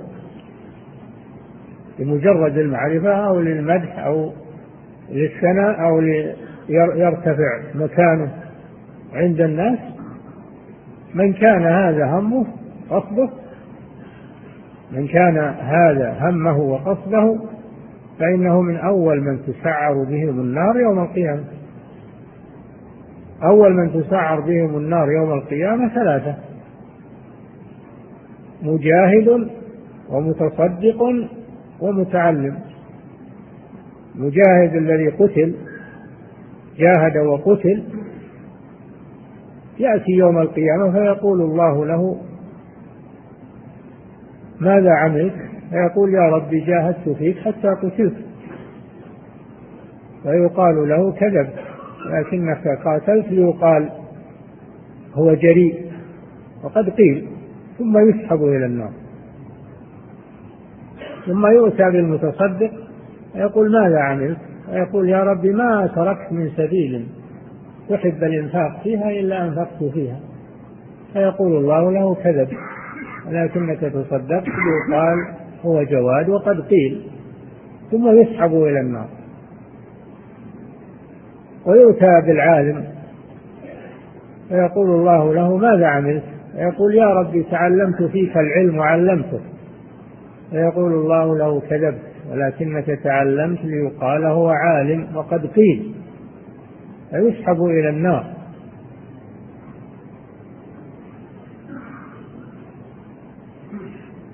لمجرد 1.99 2.57
المعرفة 2.57 3.13
أو 3.13 3.39
للمدح 3.39 3.99
أو 3.99 4.31
للثناء 5.09 5.81
أو 5.81 5.99
ليرتفع 6.69 7.59
مكانه 7.75 8.31
عند 9.13 9.41
الناس. 9.41 9.79
من 11.13 11.33
كان 11.33 11.63
هذا 11.63 12.05
همه 12.05 12.45
قصده 12.89 13.29
من 14.91 15.07
كان 15.07 15.37
هذا 15.59 16.17
همه 16.19 16.57
وقصده 16.57 17.39
فإنه 18.19 18.61
من 18.61 18.77
أول 18.77 19.21
من 19.21 19.39
تسعر 19.47 20.03
بهم 20.03 20.39
النار 20.39 20.79
يوم 20.79 20.99
القيامة. 20.99 21.43
أول 23.43 23.73
من 23.73 24.03
تسعر 24.03 24.39
بهم 24.39 24.77
النار 24.77 25.11
يوم 25.11 25.31
القيامة 25.33 25.89
ثلاثة. 25.89 26.50
مجاهد 28.61 29.49
ومتصدق 30.09 31.01
ومتعلم. 31.79 32.59
مجاهد 34.15 34.75
الذي 34.75 35.07
قتل 35.07 35.55
جاهد 36.77 37.17
وقتل 37.17 37.83
يأتي 39.79 40.11
يوم 40.11 40.37
القيامة 40.37 40.91
فيقول 40.91 41.41
الله 41.41 41.85
له 41.85 42.17
ماذا 44.59 44.91
عملت؟ 44.91 45.33
فيقول 45.69 46.13
يا 46.13 46.21
رب 46.21 46.49
جاهدت 46.49 47.09
فيك 47.09 47.37
حتى 47.37 47.67
قتلت. 47.67 48.15
فيقال 50.23 50.89
له 50.89 51.11
كذب 51.11 51.49
لكنك 52.11 52.67
قاتلت. 52.85 53.31
ليقال 53.31 53.89
هو 55.13 55.33
جريء. 55.33 55.91
وقد 56.63 56.89
قيل 56.89 57.30
ثم 57.81 57.97
يسحب 57.97 58.43
إلى 58.43 58.65
النار. 58.65 58.91
ثم 61.25 61.47
يؤتى 61.47 61.83
بالمتصدق 61.91 62.71
فيقول 63.33 63.71
ماذا 63.71 63.99
عملت؟ 63.99 64.37
فيقول 64.71 65.09
يا 65.09 65.23
رب 65.23 65.45
ما 65.45 65.87
تركت 65.95 66.31
من 66.31 66.49
سبيل 66.57 67.07
تحب 67.89 68.23
الإنفاق 68.23 68.83
فيها 68.83 69.09
إلا 69.09 69.45
أنفقت 69.47 69.83
فيها. 69.93 70.19
فيقول 71.13 71.57
الله 71.57 71.91
له 71.91 72.15
كذب 72.15 72.47
ولكنك 73.27 73.79
تصدقت 73.79 74.47
يقال 74.47 75.17
هو 75.65 75.83
جواد 75.83 76.29
وقد 76.29 76.61
قيل. 76.61 77.01
ثم 77.91 78.07
يسحب 78.07 78.53
إلى 78.53 78.79
النار. 78.79 79.07
ويؤتى 81.65 82.21
بالعالم 82.27 82.85
فيقول 84.49 84.89
الله 84.89 85.33
له 85.33 85.57
ماذا 85.57 85.87
عملت؟ 85.87 86.30
فيقول 86.55 86.95
يا 86.95 87.05
ربي 87.05 87.43
تعلمت 87.43 88.03
فيك 88.03 88.37
العلم 88.37 88.77
وعلمتك 88.77 89.41
فيقول 90.51 90.93
الله 90.93 91.37
له 91.37 91.59
كذبت 91.59 92.11
ولكنك 92.31 92.85
تعلمت 93.03 93.59
ليقال 93.65 94.25
هو 94.25 94.49
عالم 94.49 95.15
وقد 95.15 95.45
قيل. 95.45 95.93
فيسحب 97.11 97.63
إلى 97.63 97.89
النار. 97.89 98.25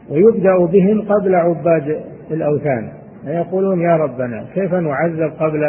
ويبدأ 0.09 0.65
بهم 0.65 1.01
قبل 1.01 1.35
عباد 1.35 2.03
الأوثان. 2.31 2.91
فيقولون 3.25 3.81
يا 3.81 3.95
ربنا 3.95 4.45
كيف 4.53 4.73
نعذب 4.73 5.31
قبل 5.39 5.63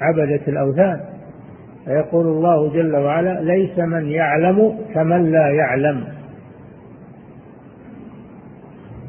عبدة 0.00 0.40
الأوثان؟ 0.48 1.00
فيقول 1.88 2.26
الله 2.26 2.72
جل 2.72 2.96
وعلا 2.96 3.40
ليس 3.40 3.78
من 3.78 4.06
يعلم 4.06 4.78
كمن 4.94 5.32
لا 5.32 5.48
يعلم. 5.48 6.04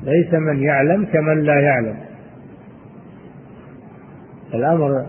ليس 0.04 0.34
من 0.34 0.63
يعلم 0.63 1.06
كمن 1.06 1.42
لا 1.42 1.60
يعلم. 1.60 1.98
الأمر 4.54 5.06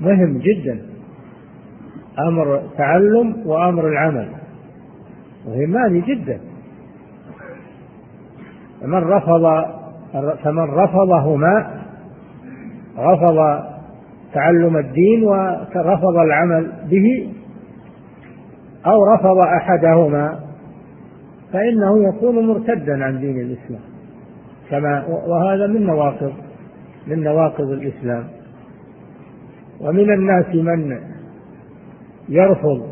مهم 0.00 0.38
جدا. 0.38 0.80
أمر 2.28 2.60
تعلم 2.78 3.46
وأمر 3.46 3.88
العمل. 3.88 4.28
مهمان 5.46 6.00
جدا. 6.00 6.40
فمن 8.80 9.02
رفض 9.04 9.64
فمن 10.42 10.70
رفضهما 10.70 11.82
رفض 12.98 13.66
تعلم 14.36 14.76
الدين 14.76 15.24
ورفض 15.24 16.16
العمل 16.16 16.72
به 16.90 17.32
أو 18.86 19.04
رفض 19.14 19.38
أحدهما 19.38 20.40
فإنه 21.52 22.08
يكون 22.08 22.46
مرتدا 22.46 23.04
عن 23.04 23.20
دين 23.20 23.40
الإسلام. 23.40 23.80
كما 24.70 25.06
وهذا 25.06 25.66
من 25.66 25.86
نواقض 25.86 26.32
من 27.06 27.22
نواقض 27.22 27.70
الإسلام. 27.70 28.24
ومن 29.80 30.12
الناس 30.12 30.54
من 30.54 31.00
يرفض 32.28 32.86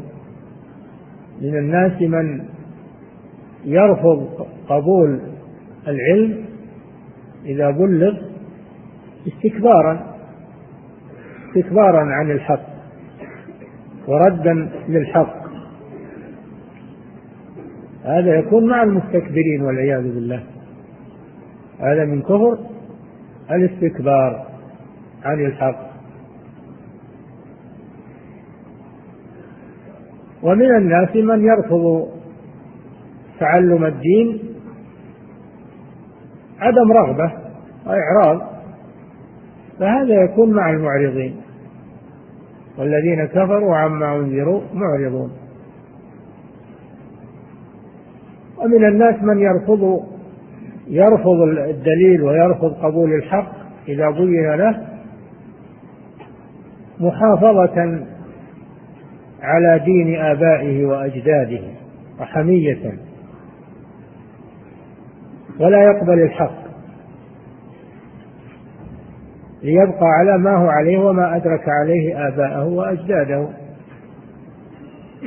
من 1.42 1.58
الناس 1.58 2.02
من 2.02 2.44
يرفض 3.64 4.46
قبول 4.68 5.20
العلم 5.88 6.44
إذا 7.44 7.70
بلغ 7.70 8.14
استكبارا. 9.28 10.13
استكبارا 11.56 12.00
عن 12.00 12.30
الحق 12.30 12.66
وردا 14.08 14.70
للحق. 14.88 15.44
هذا 18.04 18.38
يكون 18.38 18.66
مع 18.66 18.82
المستكبرين 18.82 19.62
والعياذ 19.62 20.02
بالله. 20.02 20.42
هذا 21.80 22.04
من 22.04 22.22
كفر 22.22 22.58
الاستكبار 23.50 24.46
عن 25.24 25.46
الحق. 25.46 25.94
ومن 30.42 30.76
الناس 30.76 31.16
من 31.16 31.44
يرفض 31.44 32.08
تعلم 33.40 33.84
الدين 33.84 34.38
عدم 36.60 36.92
رغبة 36.92 37.32
وإعراض 37.86 38.54
فهذا 39.78 40.24
يكون 40.24 40.52
مع 40.52 40.70
المعرضين. 40.70 41.43
والذين 42.78 43.24
كفروا 43.24 43.76
عما 43.76 44.16
أنذروا 44.16 44.60
معرضون. 44.74 45.32
ومن 48.58 48.84
الناس 48.84 49.22
من 49.22 49.38
يرفض 49.38 50.00
يرفض 50.88 51.40
الدليل 51.68 52.22
ويرفض 52.22 52.74
قبول 52.74 53.12
الحق 53.12 53.52
إذا 53.88 54.10
بين 54.10 54.54
له 54.54 54.86
محافظة 57.00 58.04
على 59.42 59.80
دين 59.84 60.20
آبائه 60.20 60.86
وأجداده 60.86 61.60
وحمية. 62.20 62.98
ولا 65.60 65.82
يقبل 65.82 66.22
الحق. 66.22 66.63
ليبقى 69.64 70.06
على 70.18 70.38
ما 70.38 70.56
هو 70.56 70.68
عليه 70.68 70.98
وما 70.98 71.36
أدرك 71.36 71.68
عليه 71.68 72.28
آباءه 72.28 72.64
وأجداده. 72.64 73.48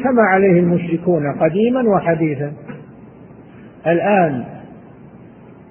كما 0.04 0.22
عليه 0.22 0.60
المشركون 0.60 1.34
قديما 1.40 1.90
وحديثا. 1.90 2.54
الآن 3.88 4.44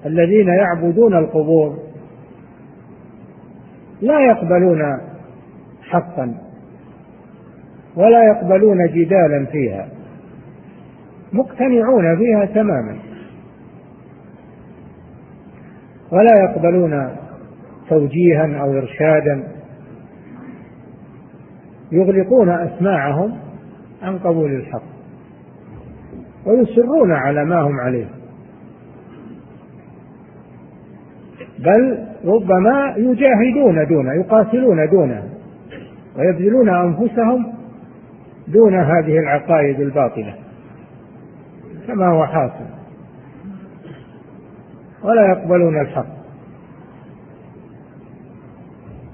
الذين 0.05 0.47
يعبدون 0.47 1.15
القبور 1.15 1.77
لا 4.01 4.19
يقبلون 4.19 4.81
حقا 5.81 6.33
ولا 7.95 8.23
يقبلون 8.23 8.87
جدالا 8.87 9.45
فيها. 9.45 9.87
مقتنعون 11.33 12.17
فيها 12.17 12.45
تماما. 12.45 12.95
ولا 16.11 16.43
يقبلون 16.43 17.09
توجيها 17.89 18.61
أو 18.61 18.77
إرشادا. 18.77 19.43
يغلقون 21.91 22.49
أسماعهم 22.49 23.37
عن 24.01 24.19
قبول 24.19 24.51
الحق 24.51 24.83
ويصرون 26.45 27.11
على 27.11 27.45
ما 27.45 27.61
هم 27.61 27.79
عليه. 27.79 28.07
بل 31.59 32.07
ربما 32.25 32.93
يجاهدون 32.97 33.87
دونه 33.87 34.13
يقاتلون 34.13 34.89
دونه 34.89 35.23
ويبذلون 36.17 36.69
أنفسهم 36.69 37.53
دون 38.47 38.75
هذه 38.75 39.19
العقائد 39.19 39.79
الباطلة 39.79 40.35
كما 41.87 42.07
هو 42.07 42.25
حاصل. 42.25 42.65
ولا 45.03 45.27
يقبلون 45.27 45.81
الحق. 45.81 46.16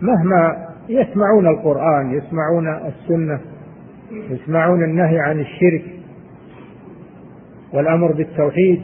مهما 0.04 0.68
يسمعون 0.90 1.48
القرآن 1.48 2.12
يسمعون 2.12 2.68
السنة 2.68 3.40
يسمعون 4.12 4.84
النهي 4.84 5.20
عن 5.20 5.40
الشرك 5.40 5.84
والأمر 7.74 8.12
بالتوحيد 8.12 8.82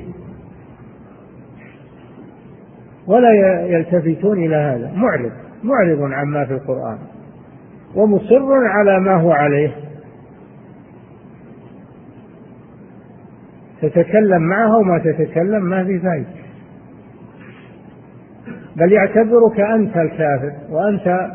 ولا 3.08 3.30
يلتفتون 3.66 4.38
إلى 4.38 4.56
هذا. 4.56 4.92
معرض 4.96 5.32
معرض 5.64 6.14
عما 6.14 6.46
في 6.46 6.54
القرآن 6.54 6.98
ومصر 7.96 8.54
على 8.54 9.00
ما 9.00 9.22
هو 9.22 9.32
عليه. 9.32 9.72
تتكلم 13.82 14.42
معه 14.42 14.78
وما 14.78 14.98
تتكلم 14.98 15.64
ما 15.64 15.84
في 15.84 16.00
فائدة 16.00 16.39
بل 18.80 18.92
يعتبرك 18.92 19.60
أنت 19.60 19.98
الكافر 19.98 20.54
وأنت 20.70 21.30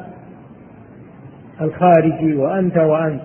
الخارجي 1.60 2.34
وأنت 2.34 2.76
وأنت 2.76 3.22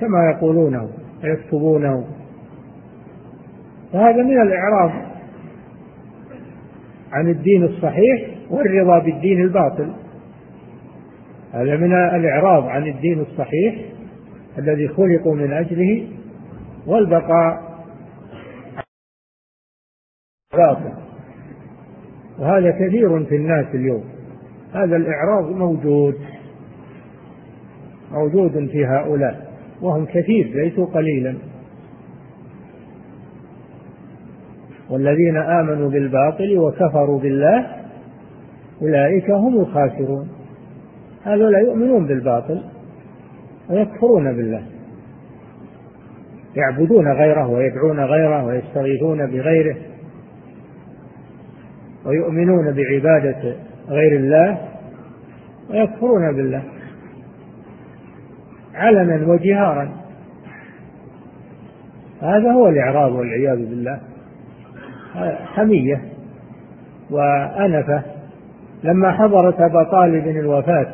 كما 0.00 0.30
يقولونه 0.34 0.88
ويكتبونه 1.24 2.04
وهذا 3.94 4.22
من 4.22 4.42
الإعراض 4.42 4.90
عن 7.12 7.28
الدين 7.28 7.64
الصحيح 7.64 8.28
والرضا 8.50 8.98
بالدين 8.98 9.42
الباطل. 9.42 9.92
هذا 11.52 11.76
من 11.76 11.92
الإعراض 11.92 12.66
عن 12.66 12.86
الدين 12.86 13.20
الصحيح 13.20 13.74
الذي 14.58 14.88
خلقوا 14.88 15.34
من 15.34 15.52
أجله 15.52 16.06
والبقاء 16.86 17.67
وهذا 22.38 22.70
كثير 22.70 23.24
في 23.24 23.36
الناس 23.36 23.66
اليوم. 23.74 24.04
هذا 24.72 24.96
الإعراض 24.96 25.50
موجود 25.50 26.14
موجود 28.12 28.68
في 28.68 28.86
هؤلاء 28.86 29.48
وهم 29.82 30.06
كثير 30.06 30.46
ليسوا 30.54 30.86
قليلا. 30.86 31.34
والذين 34.90 35.36
آمنوا 35.36 35.90
بالباطل 35.90 36.58
وكفروا 36.58 37.20
بالله 37.20 37.66
أولئك 38.82 39.30
هم 39.30 39.60
الخاسرون. 39.60 40.28
هذولا 41.24 41.58
يؤمنون 41.58 42.06
بالباطل 42.06 42.62
ويكفرون 43.70 44.36
بالله. 44.36 44.62
يعبدون 46.56 47.12
غيره 47.12 47.48
ويدعون 47.48 48.00
غيره 48.00 48.44
ويستغيثون 48.44 49.26
بغيره. 49.26 49.76
ويؤمنون 52.08 52.72
بعبادة 52.72 53.56
غير 53.88 54.16
الله 54.16 54.58
ويكفرون 55.70 56.32
بالله. 56.36 56.62
علنا 58.74 59.26
وجهارا. 59.26 59.88
هذا 62.22 62.52
هو 62.52 62.68
الإعراض 62.68 63.12
والعياذ 63.12 63.56
بالله. 63.56 64.00
حمية 65.54 66.02
وأنفة. 67.10 68.02
لما 68.84 69.12
حضرت 69.12 69.60
أبا 69.60 69.84
طالب 69.84 70.26
الوفاة 70.26 70.86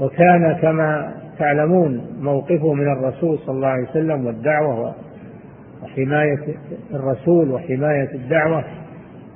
وكان 0.00 0.52
كما 0.62 1.14
تعلمون 1.38 2.16
موقفه 2.20 2.72
من 2.72 2.92
الرسول 2.92 3.38
صلى 3.38 3.56
الله 3.56 3.68
عليه 3.68 3.90
وسلم 3.90 4.26
والدعوة 4.26 4.94
وحماية 5.82 6.38
الرسول 6.94 7.50
وحماية 7.50 8.14
الدعوة 8.14 8.64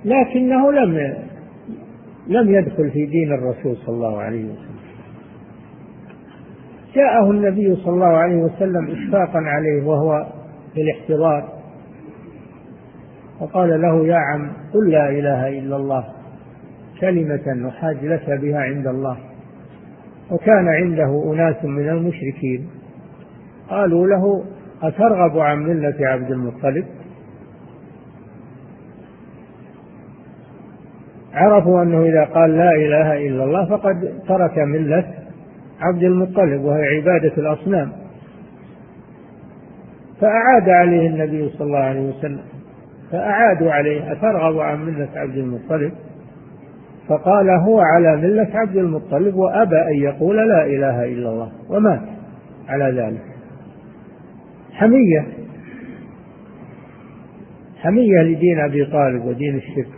لكنه 0.05 0.73
لم 0.73 1.15
لم 2.27 2.55
يدخل 2.55 2.91
في 2.91 3.07
دين 3.07 3.33
الرسول 3.33 3.77
صلى 3.77 3.95
الله 3.95 4.21
عليه 4.21 4.45
وسلم. 4.45 4.79
جاءه 6.95 7.31
النبي 7.31 7.77
صلى 7.77 7.95
الله 7.95 8.07
عليه 8.07 8.37
وسلم 8.37 8.91
إشفاقا 8.91 9.39
عليه 9.39 9.83
وهو 9.83 10.27
في 10.75 10.81
الاحتضار 10.81 11.49
فقال 13.41 13.83
له 13.83 14.07
يا 14.07 14.17
عم 14.17 14.51
قل 14.75 14.91
لا 14.91 15.11
إله 15.11 15.49
إلا 15.59 15.77
الله 15.77 16.05
كلمة 17.01 17.69
نحاج 17.69 18.05
لك 18.05 18.31
بها 18.31 18.59
عند 18.61 18.87
الله 18.87 19.17
وكان 20.31 20.69
عنده 20.69 21.33
أناس 21.33 21.65
من 21.65 21.89
المشركين. 21.89 22.69
قالوا 23.71 24.07
له 24.07 24.45
أترغب 24.83 25.39
عن 25.39 25.59
ملة 25.59 25.95
عبد 26.01 26.31
المطلب؟ 26.31 26.85
عرفوا 31.39 31.83
أنه 31.83 32.03
إذا 32.03 32.25
قال 32.25 32.57
لا 32.57 32.71
إله 32.71 33.29
إلا 33.29 33.45
الله 33.45 33.69
فقد 33.69 34.13
ترك 34.29 34.59
ملة 34.59 35.05
عبد 35.81 36.03
المطلب 36.03 36.65
وهي 36.65 36.97
عبادة 36.97 37.33
الأصنام. 37.39 37.93
فأعاد 40.21 40.69
عليه 40.69 41.07
النبي 41.09 41.49
صلى 41.49 41.67
الله 41.67 41.79
عليه 41.79 42.01
وسلم 42.01 42.41
فأعادوا 43.13 43.73
عليه 43.73 44.13
أترغب 44.13 44.59
عن 44.59 44.87
ملة 44.87 45.09
عبد 45.17 45.37
المطلب؟ 45.37 45.93
فقال 47.09 47.51
هو 47.51 47.81
على 47.81 48.17
ملة 48.17 48.49
عبد 48.55 48.77
المطلب 48.77 49.35
وأبى 49.35 49.77
أن 49.77 49.95
يقول 50.03 50.37
لا 50.37 50.67
إله 50.67 51.05
إلا 51.05 51.29
الله 51.29 51.53
ومات 51.71 52.01
على 52.69 53.03
ذلك. 53.03 53.23
حمية 54.73 55.27
حمية 57.83 58.23
لدين 58.23 58.61
أبي 58.61 58.85
طالب 58.85 59.25
ودين 59.25 59.57
الشرك. 59.57 59.98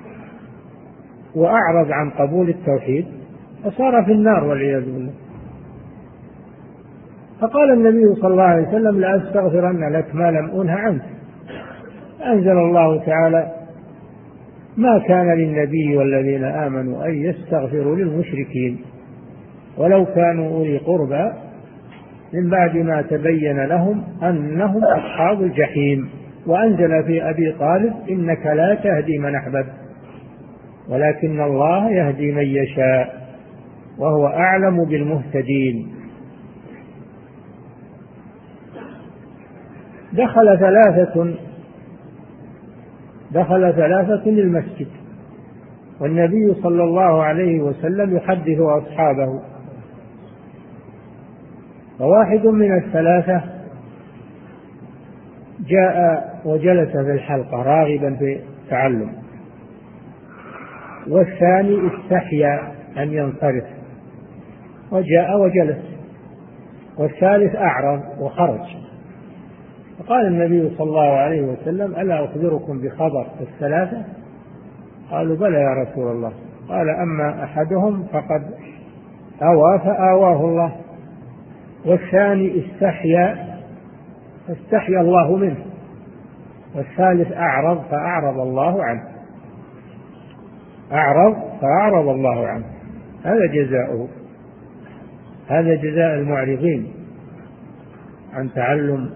وأعرض 1.35 1.93
عن 1.93 2.11
قبول 2.11 2.49
التوحيد 2.49 3.07
فصار 3.65 4.05
في 4.05 4.13
النار 4.13 4.45
والعياذ 4.45 4.85
بالله. 4.85 5.13
فقال 7.41 7.73
النبي 7.73 8.15
صلى 8.21 8.31
الله 8.31 8.43
عليه 8.43 8.69
وسلم 8.69 9.01
لأستغفرن 9.01 9.93
لك 9.93 10.15
ما 10.15 10.31
لم 10.31 10.61
أنه 10.61 10.73
عنك. 10.73 11.03
أنزل 12.27 12.59
الله 12.59 13.05
تعالى 13.05 13.53
ما 14.77 14.99
كان 14.99 15.35
للنبي 15.39 15.97
والذين 15.97 16.45
آمنوا 16.45 17.07
أن 17.07 17.15
يستغفروا 17.15 17.97
للمشركين 17.97 18.81
ولو 19.79 20.05
كانوا 20.05 20.51
أولي 20.51 20.79
قربى 20.79 21.33
من 22.35 22.51
بعد 22.51 22.77
ما 22.77 23.03
تبين 23.03 23.65
لهم 23.65 24.05
أنهم 24.23 24.85
أصحاب 24.85 25.43
الجحيم. 25.43 26.09
وأنزل 26.47 27.05
في 27.05 27.31
أبي 27.31 27.53
طالب 27.53 27.93
إنك 28.11 28.47
لا 28.47 28.75
تهدي 28.75 29.19
من 29.19 29.35
أحببت. 29.35 29.90
ولكن 30.91 31.41
الله 31.41 31.91
يهدي 31.91 32.33
من 32.33 32.47
يشاء 32.47 33.21
وهو 33.99 34.27
أعلم 34.27 34.85
بالمهتدين. 34.85 35.95
دخل 40.13 40.59
ثلاثة 40.59 41.35
دخل 43.33 43.75
ثلاثة 43.75 44.31
المسجد 44.31 44.89
والنبي 46.01 46.55
صلى 46.63 46.85
الله 46.85 47.23
عليه 47.23 47.61
وسلم 47.61 48.17
يحدث 48.17 48.61
أصحابه. 48.61 49.43
فواحد 51.99 52.47
من 52.47 52.77
الثلاثة 52.77 53.43
جاء 55.61 56.31
وجلس 56.45 56.91
في 56.91 57.13
الحلقة 57.13 57.63
راغبا 57.63 58.17
في 58.17 58.41
التعلم 58.65 59.20
والثاني 61.09 61.79
استحيا 61.87 62.73
أن 62.99 63.13
ينصرف. 63.13 63.65
وجاء 64.93 65.41
وجلس. 65.41 65.79
والثالث 66.99 67.57
أعرض 67.57 68.03
وخرج. 68.21 68.61
فقال 69.99 70.27
النبي 70.27 70.77
صلى 70.77 70.89
الله 70.89 71.11
عليه 71.11 71.43
وسلم 71.43 71.95
ألا 71.95 72.25
أخبركم 72.25 72.81
بخبر 72.81 73.27
الثلاثة؟ 73.41 74.05
قالوا 75.11 75.37
بلى 75.37 75.57
يا 75.57 75.75
رسول 75.75 76.13
الله. 76.13 76.33
قال 76.69 76.89
أما 76.89 77.45
أحدهم 77.45 78.07
فقد 78.13 78.51
أوى 79.43 79.79
فآواه 79.79 80.45
الله. 80.45 80.73
والثاني 81.87 82.65
استحيا 82.65 83.57
فاستحيا 84.49 85.01
الله 85.01 85.37
منه. 85.37 85.65
والثالث 86.77 87.33
أعرض 87.33 87.83
فأعرض 87.91 88.39
الله 88.39 88.85
عنه. 88.85 89.10
أعرض 90.93 91.37
فأعرض 91.61 92.09
الله 92.09 92.47
عنه. 92.47 92.65
هذا 93.25 93.47
جزاؤه. 93.47 94.09
هذا 95.49 95.75
جزاء 95.75 96.15
المعرضين 96.15 96.87
عن 98.33 98.49
تعلم 98.55 99.11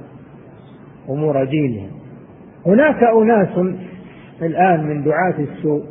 أمور 1.08 1.44
دينهم. 1.44 1.90
هناك 2.66 3.02
أناس 3.02 3.58
الآن 4.42 4.86
من 4.86 5.02
دعاة 5.02 5.34
السوء 5.38 5.84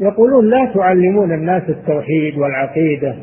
يقولون 0.00 0.50
لا 0.50 0.72
تعلمون 0.74 1.32
الناس 1.32 1.62
التوحيد 1.68 2.38
والعقيدة. 2.38 3.14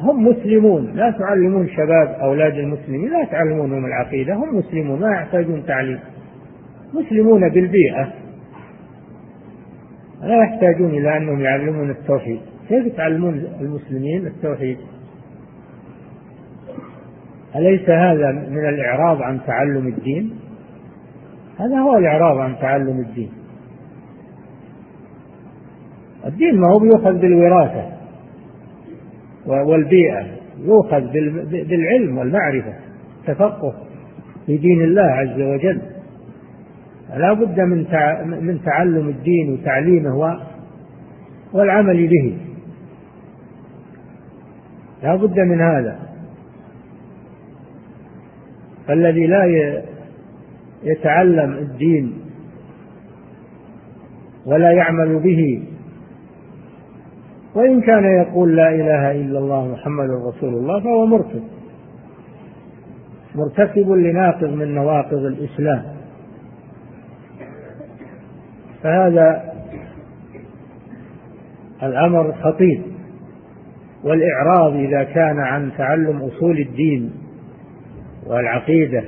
هم 0.00 0.28
مسلمون 0.28 0.92
لا 0.94 1.10
تعلمون 1.10 1.68
شباب 1.68 2.16
أولاد 2.22 2.54
المسلمين 2.54 3.10
لا 3.10 3.24
تعلمونهم 3.24 3.86
العقيدة 3.86 4.34
هم 4.34 4.58
مسلمون 4.58 5.00
ما 5.00 5.10
يحتاجون 5.10 5.66
تعليم. 5.66 5.98
مسلمون 6.94 7.48
بالبيئة. 7.48 8.25
لا 10.22 10.36
يحتاجون 10.42 10.90
إلى 10.90 11.16
أنهم 11.16 11.40
يعلمون 11.40 11.90
التوحيد. 11.90 12.40
كيف 12.68 12.96
تعلمون 12.96 13.44
المسلمين 13.60 14.26
التوحيد؟ 14.26 14.78
أليس 17.56 17.90
هذا 17.90 18.32
من 18.32 18.68
الإعراض 18.68 19.22
عن 19.22 19.40
تعلم 19.46 19.86
الدين؟ 19.86 20.30
هذا 21.58 21.78
هو 21.78 21.96
الإعراض 21.96 22.38
عن 22.38 22.56
تعلم 22.58 23.00
الدين. 23.00 23.30
الدين 26.26 26.60
ما 26.60 26.68
هو 26.68 26.78
بيؤخذ 26.78 27.18
بالوراثة 27.18 27.92
والبيئة 29.46 30.26
يؤخذ 30.64 31.00
بالعلم 31.50 32.18
والمعرفة 32.18 32.74
تفقه 33.26 33.74
في 34.46 34.56
دين 34.56 34.82
الله 34.84 35.02
عز 35.02 35.40
وجل. 35.40 35.95
لا 37.14 37.32
بد 37.32 37.60
من 37.60 37.78
من 38.46 38.62
تعلم 38.62 39.08
الدين 39.08 39.52
وتعليمه 39.52 40.38
والعمل 41.52 42.06
به. 42.06 42.38
لا 45.02 45.16
بد 45.16 45.40
من 45.40 45.60
هذا. 45.60 45.98
فالذي 48.86 49.26
لا 49.26 49.44
يتعلم 50.82 51.52
الدين 51.52 52.18
ولا 54.46 54.72
يعمل 54.72 55.18
به 55.18 55.62
وإن 57.54 57.80
كان 57.80 58.04
يقول 58.04 58.56
لا 58.56 58.68
إله 58.68 59.10
إلا 59.10 59.38
الله 59.38 59.72
محمد 59.72 60.10
رسول 60.10 60.54
الله 60.54 60.80
فهو 60.80 61.06
مرتد. 61.06 61.42
مرتكب 63.34 63.90
لناقض 63.90 64.50
من 64.50 64.74
نواقض 64.74 65.24
الإسلام. 65.24 65.95
فهذا 68.82 69.52
الأمر 71.82 72.32
خطير. 72.32 72.82
والإعراض 74.04 74.72
إذا 74.76 75.04
كان 75.04 75.38
عن 75.38 75.70
تعلم 75.78 76.22
أصول 76.22 76.58
الدين 76.58 77.12
والعقيدة 78.26 79.04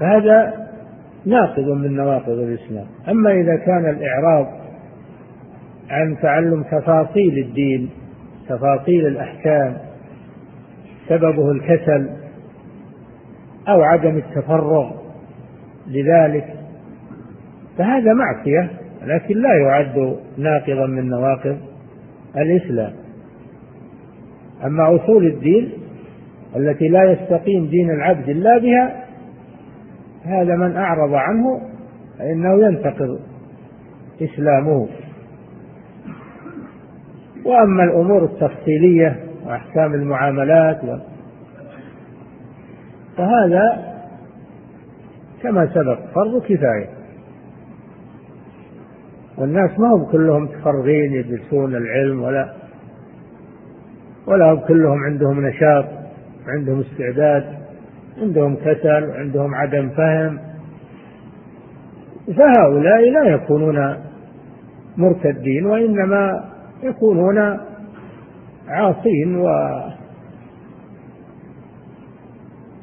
فهذا 0.00 0.68
ناقض 1.26 1.68
من 1.68 1.96
نواقض 1.96 2.38
الإسلام. 2.38 2.86
أما 3.08 3.32
إذا 3.32 3.56
كان 3.56 3.90
الإعراض 3.90 4.46
عن 5.90 6.16
تعلم 6.22 6.62
تفاصيل 6.62 7.38
الدين 7.38 7.90
تفاصيل 8.48 9.06
الأحكام 9.06 9.76
سببه 11.08 11.50
الكسل 11.50 12.10
أو 13.68 13.82
عدم 13.82 14.16
التفرغ 14.16 14.90
لذلك 15.86 16.57
فهذا 17.78 18.12
معصية 18.14 18.70
لكن 19.02 19.34
لا 19.38 19.54
يعد 19.54 20.16
ناقضا 20.38 20.86
من 20.86 21.08
نواقض 21.08 21.58
الإسلام. 22.36 22.92
أما 24.64 24.96
أصول 24.96 25.26
الدين 25.26 25.72
التي 26.56 26.88
لا 26.88 27.12
يستقيم 27.12 27.66
دين 27.66 27.90
العبد 27.90 28.28
إلا 28.28 28.58
بها 28.58 29.04
هذا 30.24 30.56
من 30.56 30.76
أعرض 30.76 31.14
عنه 31.14 31.60
فإنه 32.18 32.66
ينتقض 32.66 33.20
إسلامه. 34.22 34.88
وأما 37.44 37.84
الأمور 37.84 38.24
التفصيلية 38.24 39.16
وأحكام 39.46 39.94
المعاملات 39.94 40.84
و... 40.84 40.96
فهذا 43.16 43.94
كما 45.42 45.66
سبق 45.66 45.98
فرض 46.14 46.42
كفاية. 46.42 46.97
والناس 49.38 49.78
ما 49.78 49.88
هم 49.88 50.04
كلهم 50.04 50.42
متفرغين 50.42 51.12
يدرسون 51.12 51.76
العلم 51.76 52.22
ولا 52.22 52.54
ولا 54.26 54.52
هم 54.52 54.58
كلهم 54.58 55.04
عندهم 55.04 55.46
نشاط 55.46 55.84
عندهم 56.46 56.80
استعداد 56.80 57.44
عندهم 58.22 58.56
كسل 58.56 59.08
وعندهم 59.08 59.54
عدم 59.54 59.88
فهم. 59.88 60.38
فهؤلاء 62.36 63.10
لا 63.10 63.28
يكونون 63.34 63.96
مرتدين 64.96 65.66
وإنما 65.66 66.44
يكونون 66.82 67.38
عاصين 68.68 69.36
و 69.36 69.48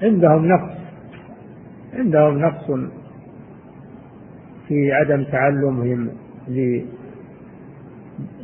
عندهم 0.03 0.45
نقص 0.45 0.75
عندهم 1.93 2.37
نقص 2.39 2.71
في 4.67 4.91
عدم 4.91 5.23
تعلمهم. 5.23 6.24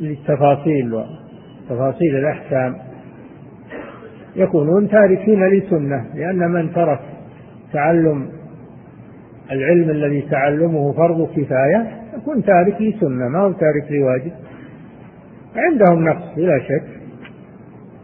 للتفاصيل 0.00 0.94
وتفاصيل 0.94 2.16
الأحكام. 2.16 2.76
يكونون 4.36 4.88
تاركين 4.88 5.48
لسنة 5.48 6.06
لأن 6.14 6.50
من 6.50 6.72
ترك 6.72 7.00
تعلم 7.72 8.28
العلم 9.50 9.90
الذي 9.90 10.22
تعلمه 10.30 10.92
فرض 10.92 11.28
كفاية 11.36 12.02
يكون 12.16 12.44
تارك 12.44 12.82
لسنة 12.82 13.28
ما 13.28 13.38
هو 13.38 13.52
تارك 13.52 13.90
لواجب 13.92 14.32
عندهم 15.56 16.04
نقص 16.04 16.34
بلا 16.36 16.58
شك 16.58 16.88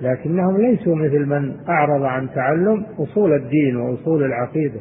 لكنهم 0.01 0.57
ليسوا 0.57 0.97
مثل 0.97 1.27
من 1.27 1.53
أعرض 1.69 2.03
عن 2.03 2.29
تعلم 2.35 2.87
أصول 2.99 3.33
الدين 3.35 3.77
وأصول 3.77 4.25
العقيدة 4.25 4.81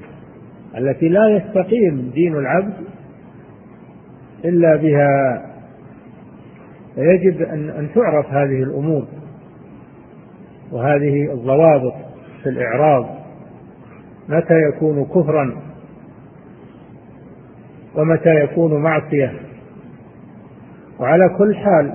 التي 0.77 1.09
لا 1.09 1.29
يستقيم 1.29 2.11
دين 2.13 2.35
العبد 2.35 2.73
إلا 4.45 4.75
بها. 4.75 5.43
فيجب 6.95 7.41
أن 7.41 7.69
أن 7.69 7.89
تعرف 7.95 8.25
هذه 8.25 8.63
الأمور 8.63 9.05
وهذه 10.71 11.33
الضوابط 11.33 11.93
في 12.43 12.49
الإعراض. 12.49 13.05
متى 14.29 14.61
يكون 14.69 15.05
كفرا 15.05 15.61
ومتى 17.95 18.29
يكون 18.29 18.81
معصية. 18.81 19.33
وعلى 20.99 21.29
كل 21.37 21.55
حال 21.55 21.93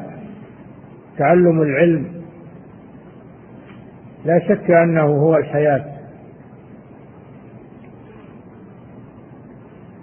تعلم 1.19 1.63
العلم 1.63 2.23
لا 4.25 4.39
شك 4.39 4.71
أنه 4.71 5.03
هو 5.03 5.37
الحياة. 5.37 5.85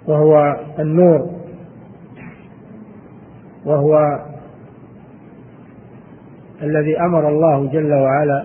وهو 0.08 0.56
النور. 0.78 1.39
وهو 3.70 4.18
الذي 6.62 7.00
أمر 7.00 7.28
الله 7.28 7.66
جل 7.66 7.92
وعلا 7.92 8.44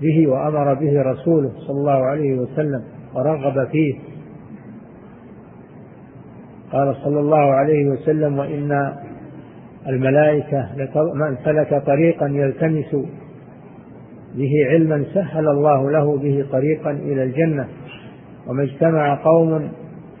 به 0.00 0.28
وأمر 0.28 0.74
به 0.74 1.02
رسوله 1.02 1.52
صلى 1.66 1.76
الله 1.76 2.06
عليه 2.06 2.34
وسلم 2.34 2.82
ورغب 3.14 3.68
فيه. 3.68 3.94
قال 6.72 6.96
صلى 7.04 7.20
الله 7.20 7.54
عليه 7.54 7.88
وسلم 7.88 8.38
وإن 8.38 8.92
الملائكة 9.88 10.68
من 11.14 11.36
سلك 11.44 11.82
طريقا 11.86 12.26
يلتمس 12.26 12.96
به 14.34 14.52
علما 14.68 15.04
سهل 15.14 15.48
الله 15.48 15.90
له 15.90 16.16
به 16.16 16.46
طريقا 16.52 16.90
إلى 16.90 17.22
الجنة. 17.22 17.68
وما 18.46 18.62
اجتمع 18.62 19.14
قوم 19.14 19.72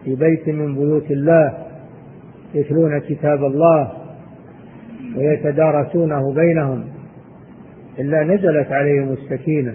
في 0.04 0.14
بيت 0.14 0.48
من 0.48 0.74
بيوت 0.74 1.10
الله 1.10 1.52
يتلون 2.54 2.98
كتاب 2.98 3.44
الله 3.44 4.01
ويتدارسونه 5.16 6.34
بينهم 6.34 6.84
إلا 7.98 8.24
نزلت 8.24 8.72
عليهم 8.72 9.12
السكينة 9.12 9.74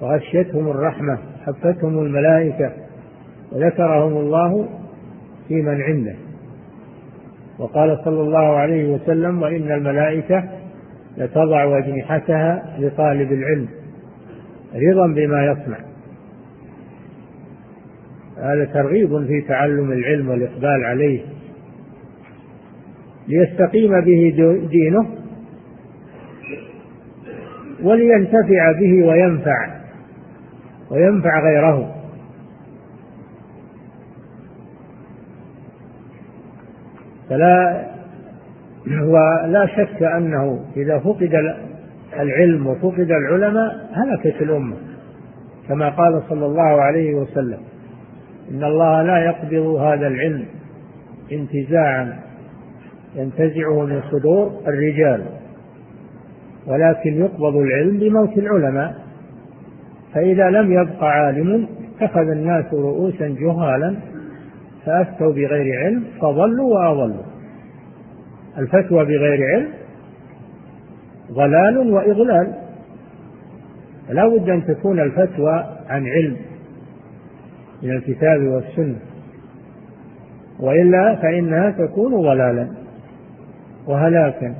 وغشيتهم 0.00 0.68
الرحمة 0.68 1.18
حفتهم 1.46 1.98
الملائكة 1.98 2.72
وذكرهم 3.52 4.16
الله 4.16 4.68
في 5.48 5.62
من 5.62 5.82
عنده. 5.82 6.14
وقال 7.58 7.98
صلى 8.04 8.20
الله 8.20 8.56
عليه 8.56 8.94
وسلم 8.94 9.42
وإن 9.42 9.72
الملائكة 9.72 10.44
لتضع 11.16 11.78
أجنحتها 11.78 12.76
لطالب 12.78 13.32
العلم 13.32 13.68
رضا 14.74 15.06
بما 15.06 15.46
يصنع. 15.46 15.78
هذا 18.36 18.64
ترغيب 18.64 19.26
في 19.26 19.40
تعلم 19.40 19.92
العلم 19.92 20.28
والإقبال 20.28 20.84
عليه. 20.84 21.20
ليستقيم 23.32 24.00
به 24.00 24.34
دينه 24.70 25.06
ولينتفع 27.82 28.72
به 28.72 29.06
وينفع 29.06 29.66
وينفع 30.90 31.40
غيره. 31.40 31.94
فلا 37.28 37.84
ولا 38.86 39.66
شك 39.66 40.02
أنه 40.02 40.64
إذا 40.76 40.98
فقد 40.98 41.30
العلم 42.20 42.66
وفقد 42.66 43.10
العلماء 43.10 43.88
هلكت 43.92 44.42
الأمة 44.42 44.76
كما 45.68 45.88
قال 45.88 46.22
صلى 46.28 46.46
الله 46.46 46.82
عليه 46.82 47.14
وسلم 47.14 47.58
إن 48.50 48.64
الله 48.64 49.02
لا 49.02 49.18
يقبض 49.24 49.66
هذا 49.66 50.06
العلم 50.06 50.44
انتزاعا 51.32 52.18
ينتزعه 53.14 53.86
من 53.86 54.02
صدور 54.10 54.60
الرجال 54.66 55.24
ولكن 56.66 57.20
يقبض 57.20 57.56
العلم 57.56 57.98
بموت 57.98 58.38
العلماء. 58.38 58.94
فإذا 60.14 60.50
لم 60.50 60.72
يبق 60.72 61.04
عالم 61.04 61.68
اتخذ 62.00 62.28
الناس 62.28 62.74
رؤوسا 62.74 63.28
جهالا 63.28 63.96
فأفتوا 64.86 65.32
بغير 65.32 65.78
علم 65.78 66.04
فضلوا 66.20 66.74
وأضلوا. 66.74 67.22
الفتوى 68.58 69.04
بغير 69.04 69.46
علم 69.54 69.68
ضلال 71.32 71.92
وإضلال. 71.92 72.54
لا 74.10 74.28
بد 74.28 74.48
أن 74.48 74.64
تكون 74.66 75.00
الفتوى 75.00 75.64
عن 75.88 76.06
علم 76.06 76.36
من 77.82 77.90
الكتاب 77.90 78.42
والسنة 78.42 78.98
وإلا 80.60 81.14
فإنها 81.14 81.70
تكون 81.70 82.22
ضلالا. 82.22 82.81
وهلاكا 83.86 84.54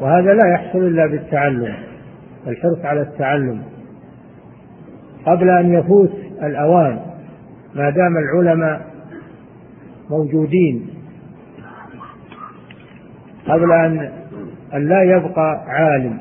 وهذا 0.00 0.34
لا 0.34 0.48
يحصل 0.54 0.78
إلا 0.78 1.06
بالتعلم 1.06 1.74
الحرص 2.46 2.84
على 2.84 3.00
التعلم. 3.00 3.62
قبل 5.26 5.50
أن 5.50 5.74
يفوت 5.74 6.12
الأوان 6.42 7.00
ما 7.74 7.90
دام 7.90 8.16
العلماء 8.16 8.86
موجودين. 10.10 10.88
قبل 13.48 13.72
أن 13.72 14.10
أن 14.74 14.88
لا 14.88 15.02
يبقى 15.02 15.64
عالم 15.66 16.20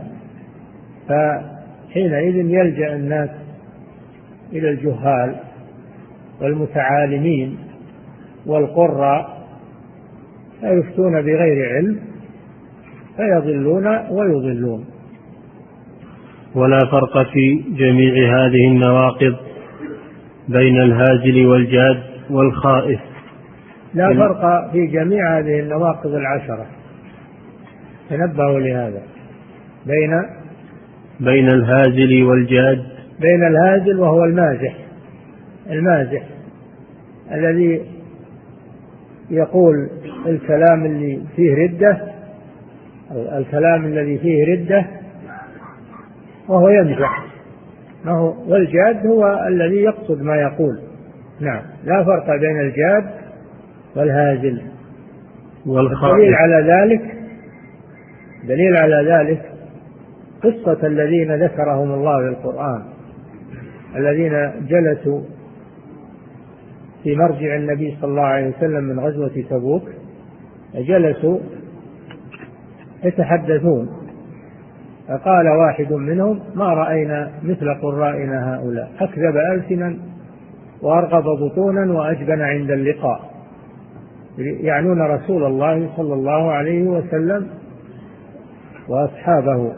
فحينئذ 1.07 2.35
يلجأ 2.35 2.95
الناس 2.95 3.29
إلى 4.51 4.69
الجهال 4.69 5.35
والمتعالمين 6.41 7.57
والقراء 8.45 9.34
فيفتون 10.65 11.21
بغير 11.21 11.75
علم 11.75 11.99
فيضلون 13.17 13.87
ويضلون. 13.87 14.85
ولا 16.55 16.79
فرق 16.91 17.27
في 17.33 17.63
جميع 17.77 18.13
هذه 18.13 18.67
النواقض 18.67 19.35
بين 20.47 20.81
الهازل 20.81 21.45
والجاد 21.45 22.03
والخائف. 22.29 22.99
لا 23.93 24.13
فرق 24.13 24.71
في 24.71 24.87
جميع 24.87 25.39
هذه 25.39 25.59
النواقض 25.59 26.13
العشرة. 26.13 26.65
تنبهوا 28.09 28.59
لهذا. 28.59 29.01
بين 29.85 30.11
بين 31.19 31.47
الهازل 31.47 32.23
والجاد. 32.23 32.83
بين 33.19 33.47
الهازل 33.47 33.99
وهو 33.99 34.23
المازح. 34.23 34.75
المازح 35.69 36.23
الذي 37.31 37.81
يقول 39.31 39.89
الكلام 40.25 40.85
اللي 40.85 41.21
فيه 41.35 41.55
ردة 41.55 42.15
الكلام 43.11 43.85
الذي 43.85 44.17
فيه 44.17 44.53
ردة 44.53 44.85
وهو 46.47 46.69
يمزح 46.69 47.25
ما 48.05 48.11
هو؟ 48.11 48.33
والجاد 48.47 49.07
هو 49.07 49.45
الذي 49.47 49.75
يقصد 49.75 50.21
ما 50.21 50.35
يقول. 50.35 50.79
نعم. 51.39 51.61
لا 51.85 52.03
فرق 52.03 52.25
بين 52.25 52.59
الجاد 52.59 53.05
والهازل. 53.95 54.61
والدليل 55.65 56.35
على 56.35 56.73
ذلك 56.73 57.01
دليل 58.43 58.77
على 58.77 59.11
ذلك 59.11 59.41
قصة 60.43 60.87
الذين 60.87 61.35
ذكرهم 61.35 61.93
الله 61.93 62.17
في 62.21 62.29
القرآن. 62.29 62.83
الذين 63.95 64.51
جلسوا 64.67 65.21
في 67.03 67.15
مرجع 67.15 67.55
النبي 67.55 67.97
صلى 68.01 68.11
الله 68.11 68.23
عليه 68.23 68.47
وسلم 68.57 68.83
من 68.83 68.99
غزوة 68.99 69.43
تبوك. 69.49 69.89
جلسوا 70.75 71.39
يتحدثون 73.03 73.89
فقال 75.07 75.47
واحد 75.47 75.93
منهم 75.93 76.39
ما 76.55 76.65
رأينا 76.65 77.31
مثل 77.43 77.73
قرائنا 77.73 78.55
هؤلاء؟ 78.55 78.91
أكذب 78.99 79.37
ألسنا 79.37 79.97
وأرغب 80.81 81.23
بطونا 81.23 81.93
وأجبن 81.93 82.41
عند 82.41 82.71
اللقاء. 82.71 83.35
يعنون 84.37 85.01
رسول 85.01 85.43
الله 85.43 85.89
صلى 85.97 86.13
الله 86.13 86.51
عليه 86.51 86.83
وسلم 86.83 87.47
وأصحابه. 88.87 89.73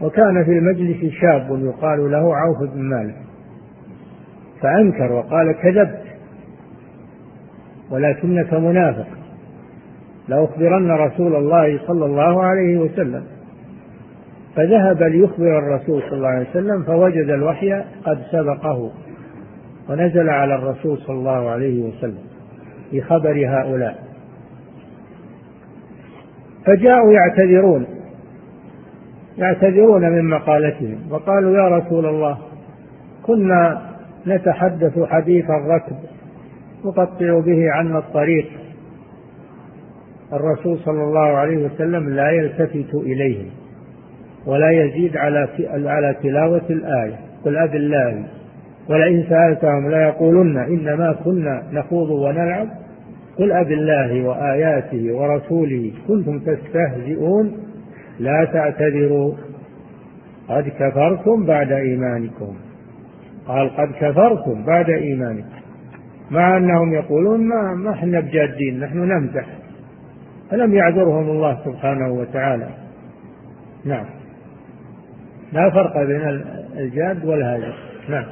وكان 0.00 0.44
في 0.44 0.50
المجلس 0.50 1.12
شاب 1.12 1.58
يقال 1.64 2.10
له 2.10 2.36
عوف 2.36 2.70
بن 2.74 2.82
مالك. 2.82 3.16
فأنكر 4.62 5.12
وقال 5.12 5.52
كذبت. 5.52 6.02
ولكنك 7.90 8.54
منافق. 8.54 9.06
لأخبرن 10.28 10.90
رسول 10.90 11.36
الله 11.36 11.86
صلى 11.86 12.04
الله 12.04 12.42
عليه 12.42 12.76
وسلم. 12.78 13.24
فذهب 14.56 15.02
ليخبر 15.02 15.58
الرسول 15.58 16.02
صلى 16.02 16.16
الله 16.16 16.28
عليه 16.28 16.50
وسلم 16.50 16.82
فوجد 16.82 17.30
الوحي 17.30 17.72
قد 18.04 18.18
سبقه 18.32 18.90
ونزل 19.90 20.28
على 20.28 20.54
الرسول 20.54 20.98
صلى 20.98 21.16
الله 21.16 21.50
عليه 21.50 21.82
وسلم 21.82 22.24
بخبر 22.92 23.46
هؤلاء. 23.46 24.06
فجاءوا 26.66 27.12
يعتذرون 27.12 27.86
يعتذرون 29.38 30.02
من 30.02 30.30
مقالتهم 30.30 30.98
وقالوا 31.10 31.56
يا 31.56 31.68
رسول 31.68 32.06
الله 32.06 32.38
كنا 33.22 33.82
نتحدث 34.26 34.98
حديث 34.98 35.44
الركب 35.50 35.96
نقطع 36.84 37.40
به 37.40 37.70
عنا 37.70 37.98
الطريق 37.98 38.46
الرسول 40.32 40.78
صلى 40.78 41.02
الله 41.02 41.26
عليه 41.26 41.64
وسلم 41.64 42.08
لا 42.08 42.30
يلتفت 42.30 42.94
إليهم 42.94 43.46
ولا 44.46 44.70
يزيد 44.70 45.16
على 45.16 45.48
على 45.68 46.16
تلاوة 46.22 46.62
الآية. 46.70 47.14
قل 47.44 47.56
أب 47.56 47.74
الله 47.74 48.24
ولئن 48.88 49.24
سألتهم 49.28 49.90
ليقولن 49.90 50.56
إنما 50.56 51.12
كنا 51.24 51.62
نخوض 51.72 52.10
ونلعب. 52.10 52.68
قل 53.38 53.52
أب 53.52 53.72
الله 53.72 54.28
وآياته 54.28 55.14
ورسوله 55.14 55.92
كنتم 56.08 56.38
تستهزئون. 56.38 57.52
لا 58.18 58.48
تعتذروا. 58.52 59.34
قد 60.48 60.68
كفرتم 60.68 61.46
بعد 61.46 61.72
إيمانكم. 61.72 62.56
قال 63.46 63.76
قد 63.76 63.88
كفرتم 64.00 64.64
بعد 64.66 64.90
إيمانكم. 64.90 65.56
مع 66.30 66.56
أنهم 66.56 66.94
يقولون 66.94 67.48
ما 67.48 67.74
ما 67.74 67.90
إحنا 67.90 68.20
بجادين 68.20 68.80
نحن 68.80 68.98
نمزح. 68.98 69.46
فلم 70.50 70.74
يعذرهم 70.74 71.30
الله 71.30 71.58
سبحانه 71.64 72.12
وتعالى؟ 72.12 72.68
نعم. 73.84 74.04
لا 75.52 75.70
فرق 75.70 75.96
بين 75.96 76.42
الجاد 76.78 77.24
والهاجر. 77.24 77.74
نعم. 78.08 78.24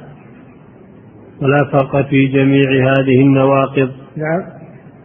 ولا 1.41 1.57
فرق 1.71 2.01
في 2.09 2.27
جميع 2.27 2.93
هذه 2.93 3.21
النواقض. 3.21 3.91
نعم. 4.15 4.43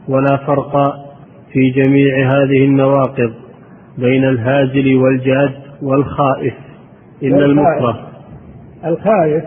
ولا 0.08 0.36
فرق 0.46 0.94
في 1.52 1.70
جميع 1.70 2.32
هذه 2.32 2.64
النواقض 2.64 3.32
بين 3.98 4.24
الهازل 4.24 4.96
والجاد 4.96 5.54
والخائف. 5.82 6.54
إلا 7.22 7.44
المكره 7.44 8.10
الخائف 8.84 9.44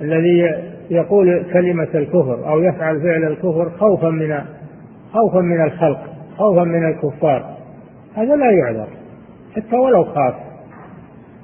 الذي 0.00 0.50
يقول 0.90 1.44
كلمة 1.52 1.88
الكفر 1.94 2.48
أو 2.48 2.62
يفعل 2.62 3.00
فعل 3.00 3.24
الكفر 3.32 3.70
خوفا 3.78 4.08
من 4.08 4.38
خوفا 5.12 5.40
من 5.40 5.64
الخلق. 5.64 6.15
خوفا 6.36 6.64
من 6.64 6.88
الكفار. 6.88 7.56
هذا 8.14 8.36
لا 8.36 8.50
يعذر. 8.50 8.88
حتى 9.56 9.76
ولو 9.76 10.04
خاف. 10.04 10.34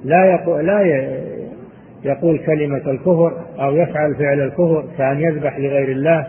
لا 0.03 0.25
يقول 0.25 0.67
لا 0.67 0.81
يقول 2.03 2.39
كلمة 2.39 2.91
الكفر 2.91 3.33
أو 3.59 3.75
يفعل 3.75 4.15
فعل 4.15 4.41
الكفر 4.41 4.85
كأن 4.97 5.19
يذبح 5.19 5.59
لغير 5.59 5.91
الله 5.91 6.27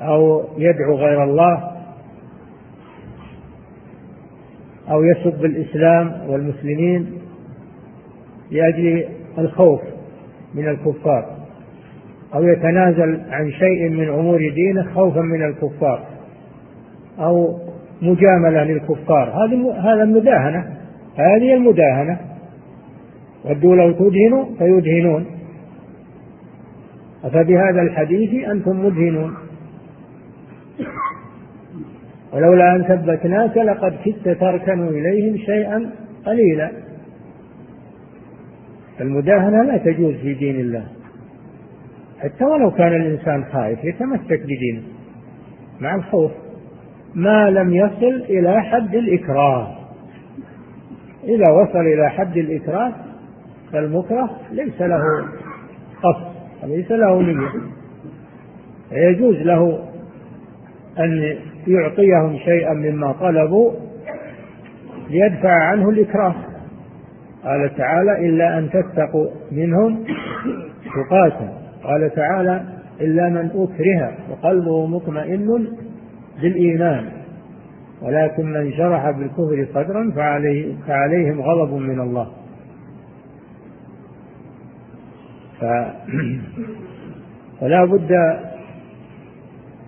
أو 0.00 0.44
يدعو 0.58 0.94
غير 0.94 1.24
الله 1.24 1.70
أو 4.90 5.04
يسب 5.04 5.44
الإسلام 5.44 6.20
والمسلمين 6.28 7.12
لأجل 8.50 9.04
الخوف 9.38 9.80
من 10.54 10.68
الكفار 10.68 11.36
أو 12.34 12.42
يتنازل 12.42 13.20
عن 13.30 13.50
شيء 13.50 13.88
من 13.88 14.08
أمور 14.08 14.38
دينه 14.38 14.94
خوفا 14.94 15.20
من 15.20 15.44
الكفار. 15.44 16.17
أو 17.20 17.58
مجاملة 18.02 18.64
للكفار. 18.64 19.28
هذه 19.28 19.72
هذا 19.72 20.02
المداهنة 20.02 20.64
هذه 21.16 21.54
المداهنة. 21.54 22.18
ودوا 23.44 23.76
لو 23.76 23.92
تدهنوا 23.92 24.44
فيدهنون. 24.58 25.26
أفبهذا 27.24 27.82
الحديث 27.82 28.44
أنتم 28.44 28.86
مدهنون. 28.86 29.34
ولولا 32.32 32.76
أن 32.76 32.82
ثبتناك 32.82 33.56
لقد 33.56 33.94
كدت 34.04 34.28
تركن 34.28 34.88
إليهم 34.88 35.36
شيئا 35.36 35.90
قليلا. 36.26 36.70
المداهنة 39.00 39.62
لا 39.62 39.76
تجوز 39.76 40.14
في 40.14 40.34
دين 40.34 40.60
الله. 40.60 40.84
حتى 42.20 42.44
ولو 42.44 42.70
كان 42.70 42.92
الإنسان 42.92 43.44
خائف 43.44 43.84
يتمسك 43.84 44.42
بدينه 44.42 44.82
مع 45.80 45.94
الخوف. 45.94 46.30
ما 47.14 47.50
لم 47.50 47.74
يصل 47.74 48.24
إلى 48.28 48.62
حد 48.62 48.94
الإكراه. 48.94 49.78
إذا 51.24 51.52
وصل 51.52 51.78
إلى 51.78 52.10
حد 52.10 52.36
الإكراه 52.36 52.92
فالمكره 53.72 54.30
ليس 54.52 54.80
له 54.80 55.02
قصد 56.02 56.28
ليس 56.64 56.90
له 56.90 57.22
نية. 57.22 57.48
يجوز 58.92 59.36
له 59.36 59.78
أن 60.98 61.36
يعطيهم 61.66 62.38
شيئا 62.44 62.72
مما 62.72 63.12
طلبوا 63.12 63.72
ليدفع 65.10 65.52
عنه 65.52 65.88
الإكراه. 65.90 66.34
قال 67.44 67.76
تعالى 67.76 68.28
إلا 68.28 68.58
أن 68.58 68.70
تتقوا 68.70 69.26
منهم 69.52 70.04
تقاتا 70.94 71.52
قال 71.84 72.10
تعالى 72.14 72.64
إلا 73.00 73.28
من 73.28 73.50
أكره 73.54 74.12
وقلبه 74.30 74.86
مطمئن 74.86 75.68
بالإيمان. 76.42 77.10
ولكن 78.02 78.52
من 78.52 78.72
شرح 78.72 79.10
بالكفر 79.10 79.66
صدرا 79.74 80.12
فعليه 80.16 80.74
فعليهم 80.86 81.40
غضب 81.40 81.74
من 81.74 82.00
الله. 82.00 82.28
ف... 85.60 85.64
فلا 87.60 87.84
بد 87.84 88.38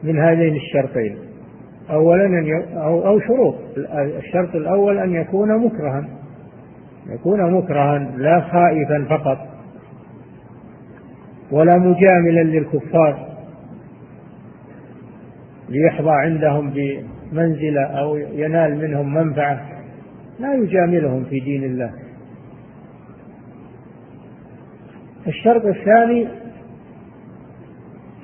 من 0.03 0.18
هذين 0.18 0.57
الشرطين. 0.57 1.18
أولا 1.90 2.26
أن. 2.26 2.62
أو... 2.76 3.07
أو 3.07 3.20
شروط. 3.20 3.55
الشرط 3.96 4.55
الأول 4.55 4.98
أن 4.98 5.14
يكون 5.14 5.66
مكرها. 5.66 6.09
يكون 7.07 7.53
مكرها 7.53 7.98
لا 7.98 8.40
خائفا 8.40 9.05
فقط. 9.09 9.38
ولا 11.53 11.76
مجاملا 11.76 12.42
للكفار. 12.42 13.29
ليحظى 15.70 16.10
عندهم 16.10 16.70
بمنزلة 16.70 17.82
أو 17.82 18.16
ينال 18.16 18.78
منهم 18.78 19.14
منفعة 19.14 19.70
لا 20.40 20.54
يجاملهم 20.54 21.24
في 21.24 21.40
دين 21.40 21.64
الله. 21.64 21.90
الشرط 25.26 25.64
الثاني 25.64 26.28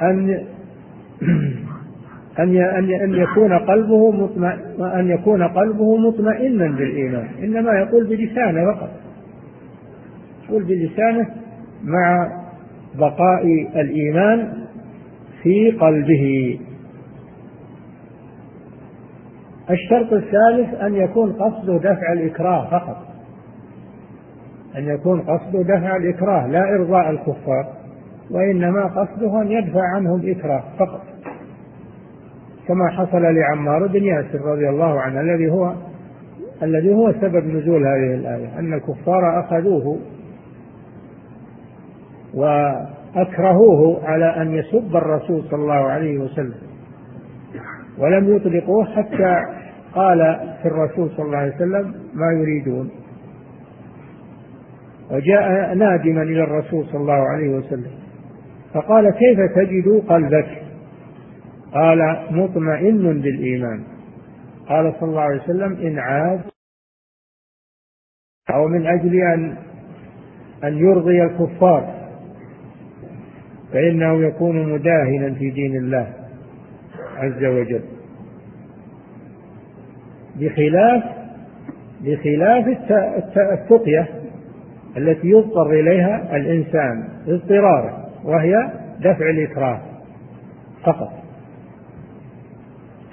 أن 0.03 0.47
أن 2.39 2.57
أن 2.91 3.15
يكون 3.15 3.59
قلبه 3.59 4.11
مطمئن 4.11 4.83
أن 4.83 5.11
يكون 5.11 5.43
قلبه 5.43 5.97
مطمئنا 5.97 6.67
بالإيمان. 6.77 7.29
إنما 7.43 7.73
يقول 7.73 8.07
بلسانه 8.07 8.73
فقط. 8.73 8.91
يقول 10.49 10.65
بلسانه 10.65 11.27
مع 11.85 12.29
بقاء 12.95 13.45
الإيمان 13.77 14.53
في 15.43 15.71
قلبه. 15.71 16.59
الشرط 19.71 20.13
الثالث 20.13 20.75
أن 20.83 20.95
يكون 20.95 21.33
قصده 21.33 21.79
دفع 21.79 22.13
الإكراه 22.13 22.71
فقط. 22.71 22.97
أن 24.77 24.85
يكون 24.89 25.21
قصده 25.21 25.63
دفع 25.63 25.97
الإكراه 25.97 26.47
لا 26.47 26.63
إرضاء 26.75 27.11
الكفار 27.11 27.67
وإنما 28.31 28.87
قصده 28.87 29.43
أن 29.43 29.51
يدفع 29.51 29.83
عنهم 29.95 30.21
الإكراه 30.21 30.63
فقط. 30.79 31.03
كما 32.69 32.89
حصل 32.91 33.23
لعمار 33.23 33.87
بن 33.87 34.05
ياسر 34.05 34.41
رضي 34.41 34.69
الله 34.69 35.01
عنه 35.01 35.21
الذي 35.21 35.51
هو 35.51 35.73
الذي 36.63 36.95
هو 36.95 37.13
سبب 37.13 37.47
نزول 37.47 37.87
هذه 37.87 38.15
الآية 38.15 38.59
أن 38.59 38.75
الكفار 38.75 39.41
أخذوه 39.41 39.99
وأكرهوه 42.35 44.01
على 44.05 44.25
أن 44.43 44.55
يسب 44.55 44.97
الرسول 44.97 45.43
صلى 45.51 45.61
الله 45.61 45.91
عليه 45.91 46.19
وسلم. 46.19 46.66
ولم 47.99 48.37
يطلقوه 48.37 48.85
حتى 48.85 49.37
قال 49.95 50.19
في 50.63 50.69
الرسول 50.69 51.11
صلى 51.11 51.27
الله 51.27 51.39
عليه 51.39 51.55
وسلم 51.55 51.95
ما 52.15 52.33
يريدون. 52.33 52.91
وجاء 55.11 55.75
نادما 55.75 56.23
إلى 56.23 56.43
الرسول 56.43 56.87
صلى 56.87 57.01
الله 57.01 57.29
عليه 57.29 57.49
وسلم 57.49 57.91
فقال 58.75 59.11
كيف 59.11 59.41
تجد 59.55 60.03
قلبك؟ 60.09 60.63
قال 61.73 62.27
مطمئن 62.31 63.21
بالإيمان. 63.21 63.85
قال 64.69 64.95
صلى 65.01 65.09
الله 65.09 65.21
عليه 65.21 65.43
وسلم 65.43 65.73
إن 65.87 65.99
عاد 65.99 66.41
أو 68.51 68.69
من 68.69 68.87
أجل 68.87 69.15
أن 69.15 69.57
أن 70.65 70.79
يرضي 70.79 71.23
الكفار 71.23 71.97
فإنه 73.73 74.27
يكون 74.27 74.73
مداهنا 74.73 75.35
في 75.35 75.51
دين 75.51 75.77
الله. 75.77 76.26
عز 77.17 77.45
وجل. 77.45 77.83
بخلاف 80.37 81.03
بخلاف 82.01 82.67
التقية 83.37 84.09
التي 84.97 85.29
يضطر 85.29 85.71
إليها 85.71 86.37
الإنسان 86.37 87.09
اضطرارا 87.29 88.07
وهي 88.25 88.71
دفع 89.01 89.31
الإكراه 89.31 89.81
فقط. 90.83 91.13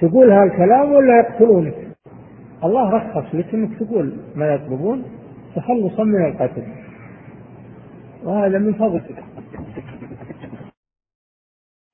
تقول 0.00 0.30
هالكلام 0.30 0.92
ولا 0.92 1.18
يقتلونك؟ 1.18 1.74
الله 2.64 2.90
رخص 2.90 3.34
لك 3.34 3.54
إنك 3.54 3.78
تقول 3.78 4.12
ما 4.36 4.54
يطلبون 4.54 5.04
تخلصا 5.56 6.04
من 6.04 6.24
القتل. 6.24 6.62
وهذا 8.24 8.58
من 8.58 8.72
فضلك. 8.72 9.24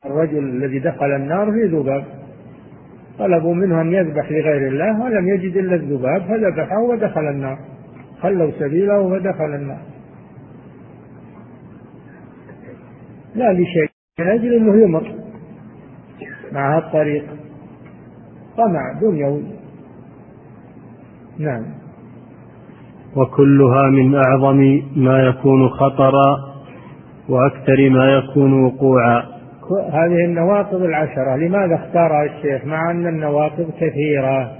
الرجل 0.07 0.38
الذي 0.38 0.78
دخل 0.78 1.12
النار 1.16 1.53
في 1.53 1.76
ذباب. 1.76 2.05
طلبوا 3.18 3.55
منه 3.55 3.80
أن 3.80 3.92
يذبح 3.92 4.30
لغير 4.32 4.68
الله 4.68 5.05
ولم 5.05 5.28
يجد 5.28 5.57
إلا 5.57 5.74
الذباب 5.74 6.22
فذبحه 6.22 6.80
ودخل 6.90 7.20
النار. 7.20 7.59
خلوا 8.22 8.51
سبيله 8.59 9.11
فدخل 9.11 9.55
النار. 9.55 9.80
لا 13.34 13.53
لشيء 13.53 13.90
من 14.20 14.28
أجل 14.28 14.55
أنه 14.55 14.82
يمر 14.82 15.14
مع 16.53 16.78
الطريق. 16.78 17.24
طمع 18.57 19.01
دنيوي 19.01 19.44
نعم. 21.38 21.64
وكلها 23.16 23.90
من 23.90 24.14
أعظم 24.14 24.82
ما 24.96 25.22
يكون 25.22 25.68
خطرا 25.68 26.36
وأكثر 27.28 27.90
ما 27.90 28.12
يكون 28.12 28.64
وقوعا. 28.64 29.39
هذه 29.73 30.25
النواقض 30.25 30.83
العشرة. 30.83 31.37
لماذا 31.37 31.75
اختارها 31.75 32.25
الشيخ؟ 32.25 32.64
مع 32.64 32.91
أن 32.91 33.07
النواقض 33.07 33.71
كثيرة. 33.81 34.57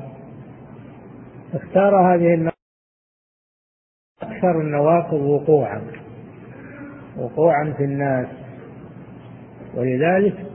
اختار 1.55 2.15
هذه 2.15 2.35
النواقض 2.35 2.57
أكثر 4.23 4.61
النواقض 4.61 5.21
وقوعا. 5.21 5.83
وقوعا 7.19 7.75
في 7.77 7.85
الناس. 7.85 8.27
ولذلك 9.75 10.47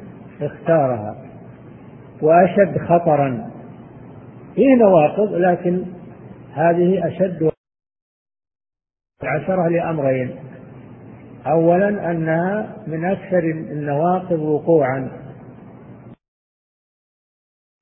اختارها. 0.42 1.16
وأشد 2.22 2.78
خطرا. 2.78 3.52
فيه 4.56 4.76
نواقض 4.76 5.34
لكن 5.34 5.86
هذه 6.54 7.08
أشد 7.08 7.52
عشرة 9.24 9.68
لأمرين. 9.68 10.45
أولا 11.48 12.12
أنها 12.12 12.76
من 12.88 13.06
أكثر 13.06 13.40
النواقض 13.72 14.40
وقوعا. 14.40 15.10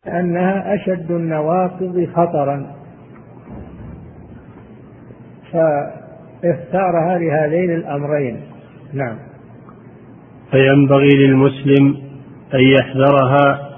أنها 0.07 0.76
أشد 0.76 1.11
النواقض 1.11 2.07
خطرا. 2.14 2.76
فاختارها 5.51 7.18
لهذين 7.18 7.76
الأمرين. 7.76 8.41
نعم. 8.93 9.18
فينبغي 10.51 11.09
للمسلم 11.28 11.97
أن 12.53 12.59
يحذرها 12.59 13.70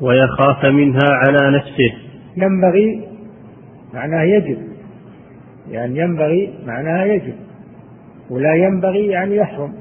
ويخاف 0.00 0.64
منها 0.64 1.10
على 1.10 1.56
نفسه. 1.56 1.94
ينبغي 2.36 3.08
معناه 3.94 4.22
يجب. 4.22 4.58
يعني 5.70 5.98
ينبغي 5.98 6.54
معناها 6.66 7.04
يجب. 7.04 7.45
ولا 8.30 8.54
ينبغي 8.54 9.06
يعني 9.06 9.36
يحرم. 9.36 9.72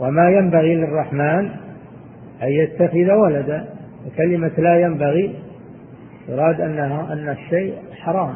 وما 0.00 0.30
ينبغي 0.30 0.74
للرحمن 0.74 1.50
أن 2.42 2.48
يتخذ 2.48 3.12
ولدا. 3.12 3.64
كلمة 4.16 4.50
لا 4.58 4.80
ينبغي 4.80 5.34
يراد 6.28 6.60
أنها 6.60 7.12
أن 7.12 7.28
الشيء 7.28 7.74
حرام. 8.02 8.34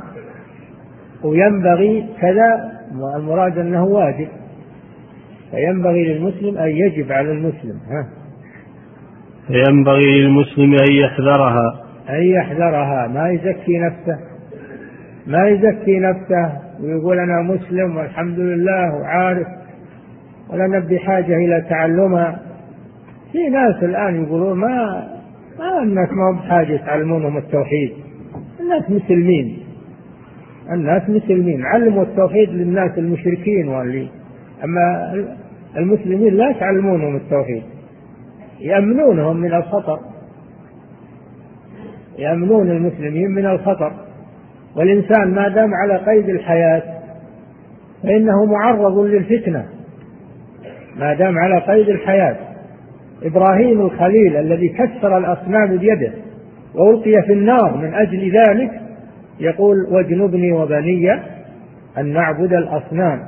وينبغي 1.25 2.07
كذا 2.21 2.73
المراد 3.17 3.59
أنه 3.59 3.85
واجب. 3.85 4.29
فينبغي 5.51 6.15
للمسلم 6.15 6.59
أن 6.59 6.69
يجب 6.69 7.13
على 7.13 7.33
المسلم 7.33 7.81
ها. 7.91 8.09
فينبغي 9.47 10.23
للمسلم 10.23 10.73
أن 10.73 10.93
يحذرها. 10.93 11.85
أن 12.11 12.23
يحذرها. 12.23 13.09
ما 13.09 13.29
يزكي 13.29 13.79
نفسه. 13.79 14.19
ما 15.27 15.49
يزكي 15.49 15.99
نفسه. 15.99 16.70
ويقول 16.83 17.19
أنا 17.19 17.43
مسلم 17.43 17.97
والحمد 17.97 18.39
لله 18.39 18.95
وعارف 18.95 19.47
ولا 20.51 20.79
بحاجة 20.79 21.37
إلى 21.37 21.67
تعلمها. 21.71 22.41
في 23.33 23.49
ناس 23.49 23.83
الآن 23.83 24.25
يقولون 24.25 24.59
ما 24.59 25.07
ما 25.59 25.83
الناس 25.83 26.09
ما 26.13 26.41
بحاجة 26.41 26.73
يتعلمونهم 26.73 27.37
التوحيد. 27.37 27.93
الناس 28.61 28.91
مسلمين. 28.91 29.59
الناس 30.73 31.03
مسلمين. 31.11 31.65
علموا 31.65 32.03
التوحيد 32.03 32.51
للناس 32.51 32.99
المشركين 32.99 33.69
واللي 33.69 34.09
أما 34.65 35.15
المسلمين 35.77 36.35
لا 36.35 36.53
تعلمونهم 36.53 37.17
التوحيد. 37.17 37.63
يأمنونهم 38.61 39.37
من 39.37 39.55
الخطر 39.55 39.99
يأمنون 42.19 42.71
المسلمين 42.71 43.31
من 43.31 43.47
الخطر 43.47 43.93
والإنسان 44.77 45.35
ما 45.35 45.49
دام 45.49 45.75
على 45.75 45.97
قيد 45.97 46.29
الحياة 46.29 46.83
فإنه 48.03 48.45
معرض 48.45 48.99
للفتنة. 48.99 49.65
ما 50.97 51.15
دام 51.15 51.39
على 51.39 51.59
قيد 51.59 51.89
الحياة. 51.89 52.37
إبراهيم 53.23 53.81
الخليل 53.81 54.37
الذي 54.37 54.69
كسر 54.69 55.19
الأصنام 55.19 55.77
بيده 55.77 56.13
وألقي 56.75 57.23
في 57.23 57.33
النار 57.33 57.77
من 57.77 57.95
أجل 57.95 58.33
ذلك 58.33 58.71
يقول 59.41 59.77
واجنبني 59.91 60.53
وبني 60.53 61.13
أن 61.99 62.07
نعبد 62.07 62.53
الأصنام. 62.53 63.21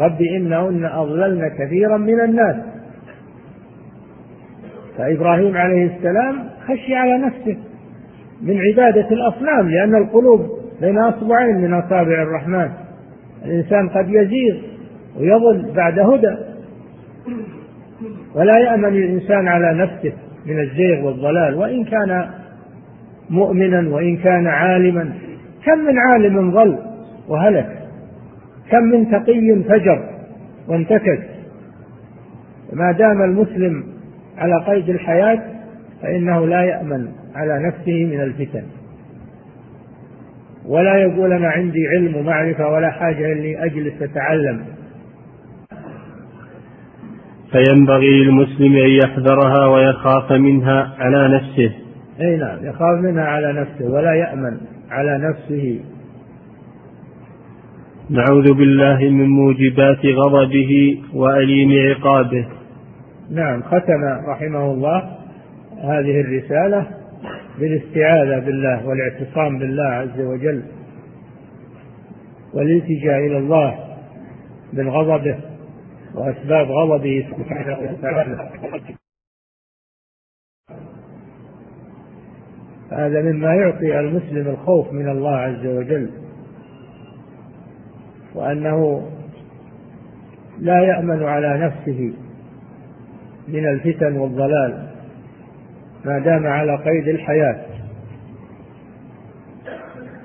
رب 0.00 0.22
إنهن 0.22 0.84
أضللن 0.84 1.48
كثيرا 1.48 1.96
من 1.96 2.20
الناس. 2.20 2.56
فإبراهيم 4.98 5.56
عليه 5.56 5.96
السلام 5.96 6.44
خشي 6.66 6.94
على 6.94 7.18
نفسه 7.18 7.56
من 8.42 8.60
عبادة 8.60 9.10
الأصنام 9.10 9.68
لأن 9.68 9.94
القلوب 9.94 10.55
بين 10.80 10.98
أصبعين 10.98 11.56
من 11.56 11.74
أصابع 11.74 12.22
الرحمن. 12.22 12.70
الإنسان 13.44 13.88
قد 13.88 14.08
يزيغ 14.08 14.56
ويضل 15.18 15.72
بعد 15.76 15.98
هدى. 15.98 16.36
ولا 18.34 18.58
يأمن 18.58 18.88
الإنسان 18.88 19.48
على 19.48 19.74
نفسه 19.74 20.12
من 20.46 20.60
الزيغ 20.60 21.06
والضلال. 21.06 21.54
وإن 21.54 21.84
كان 21.84 22.30
مؤمنا 23.30 23.94
وإن 23.94 24.16
كان 24.16 24.46
عالما 24.46 25.12
كم 25.64 25.78
من 25.78 25.98
عالم 25.98 26.50
ضل 26.50 26.78
وهلك 27.28 27.78
كم 28.70 28.82
من 28.82 29.10
تقي 29.10 29.62
فجر 29.68 30.08
وانتكس. 30.68 31.18
ما 32.72 32.92
دام 32.92 33.22
المسلم 33.22 33.84
على 34.38 34.64
قيد 34.66 34.88
الحياة 34.88 35.42
فإنه 36.02 36.46
لا 36.46 36.62
يأمن 36.62 37.08
على 37.34 37.66
نفسه 37.66 38.04
من 38.04 38.20
الفتن. 38.20 38.62
ولا 40.68 40.96
يقول 40.96 41.32
أنا 41.32 41.48
عندي 41.48 41.88
علم 41.88 42.16
ومعرفة 42.16 42.68
ولا 42.68 42.90
حاجة 42.90 43.32
إني 43.32 43.64
أجلس 43.64 44.02
أتعلم. 44.02 44.64
فينبغي 47.52 48.24
للمسلم 48.24 48.76
أن 48.76 48.90
يحذرها 48.90 49.66
ويخاف 49.66 50.32
منها 50.32 50.94
على 50.98 51.36
نفسه. 51.36 51.74
أي 52.20 52.36
نعم 52.36 52.66
يخاف 52.66 53.00
منها 53.02 53.24
على 53.24 53.52
نفسه 53.52 53.90
ولا 53.90 54.14
يأمن 54.14 54.56
على 54.90 55.18
نفسه. 55.28 55.80
نعوذ 58.10 58.54
بالله 58.54 58.98
من 58.98 59.28
موجبات 59.28 60.06
غضبه 60.06 61.02
وأليم 61.14 61.70
عقابه. 61.90 62.46
نعم 63.30 63.62
ختم 63.62 64.04
رحمه 64.28 64.72
الله 64.72 65.02
هذه 65.82 66.20
الرسالة. 66.20 66.86
بالاستعاذة 67.58 68.38
بالله 68.38 68.86
والاعتصام 68.86 69.58
بالله 69.58 69.84
عز 69.84 70.20
وجل 70.20 70.62
والالتجاء 72.54 73.18
إلى 73.18 73.38
الله 73.38 73.96
من 74.72 74.88
غضبه 74.88 75.38
وأسباب 76.14 76.66
غضبه 76.70 77.26
سبحانه 77.30 77.78
وتعالى. 77.78 78.50
هذا 82.90 83.22
مما 83.22 83.54
يعطي 83.54 84.00
المسلم 84.00 84.48
الخوف 84.48 84.92
من 84.92 85.08
الله 85.08 85.36
عز 85.36 85.66
وجل 85.66 86.10
وأنه 88.34 89.10
لا 90.58 90.82
يأمن 90.82 91.22
على 91.22 91.58
نفسه 91.66 92.12
من 93.48 93.68
الفتن 93.68 94.16
والضلال. 94.16 94.85
ما 96.06 96.18
دام 96.18 96.46
على 96.46 96.76
قيد 96.76 97.08
الحياة. 97.08 97.56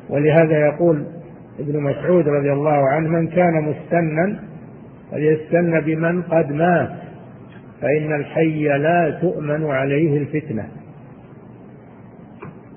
ولهذا 0.09 0.57
يقول 0.67 1.05
ابن 1.59 1.79
مسعود 1.79 2.27
رضي 2.27 2.51
الله 2.51 2.89
عنه 2.89 3.09
من 3.09 3.27
كان 3.27 3.63
مستنا 3.63 4.39
فليستن 5.11 5.82
بمن 5.82 6.21
قد 6.21 6.51
مات 6.51 6.89
فإن 7.82 8.15
الحي 8.15 8.63
لا 8.63 9.19
تؤمن 9.21 9.65
عليه 9.65 10.17
الفتنة. 10.17 10.67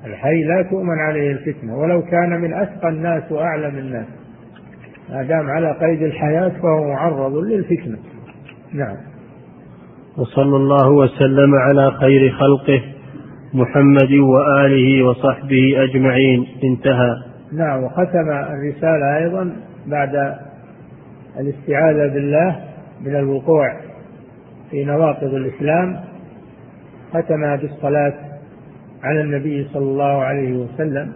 الحي 0.07 0.43
لا 0.43 0.63
تؤمن 0.63 0.99
عليه 0.99 1.33
الفتنة 1.33 1.79
ولو 1.79 2.03
كان 2.03 2.41
من 2.41 2.55
أتقى 2.55 2.89
الناس 2.89 3.33
وأعلم 3.33 3.79
الناس. 3.79 4.07
ما 5.11 5.23
دام 5.23 5.51
على 5.51 5.73
قيد 5.73 6.03
الحياة 6.03 6.49
فهو 6.49 6.89
معرض 6.89 7.35
للفتنة. 7.35 7.99
نعم. 8.73 8.97
وصلى 10.19 10.57
الله 10.57 10.91
وسلم 10.91 11.55
على 11.55 11.91
خير 11.91 12.31
خلقه. 12.31 12.94
محمد 13.55 14.13
وآله 14.13 15.03
وصحبه 15.03 15.85
أجمعين. 15.85 16.47
انتهى. 16.65 17.15
نعم 17.53 17.85
وختم 17.85 18.31
الرسالة 18.31 19.17
أيضا 19.17 19.57
بعد 19.87 20.35
الاستعاذة 21.41 22.15
بالله 22.15 22.61
من 23.01 23.17
الوقوع 23.17 23.77
في 24.71 24.85
نواقض 24.85 25.35
الإسلام. 25.35 26.01
ختم 27.13 27.57
بالصلاة 27.57 28.15
على 29.03 29.21
النبي 29.21 29.69
صلى 29.73 29.83
الله 29.85 30.23
عليه 30.23 30.53
وسلم. 30.53 31.13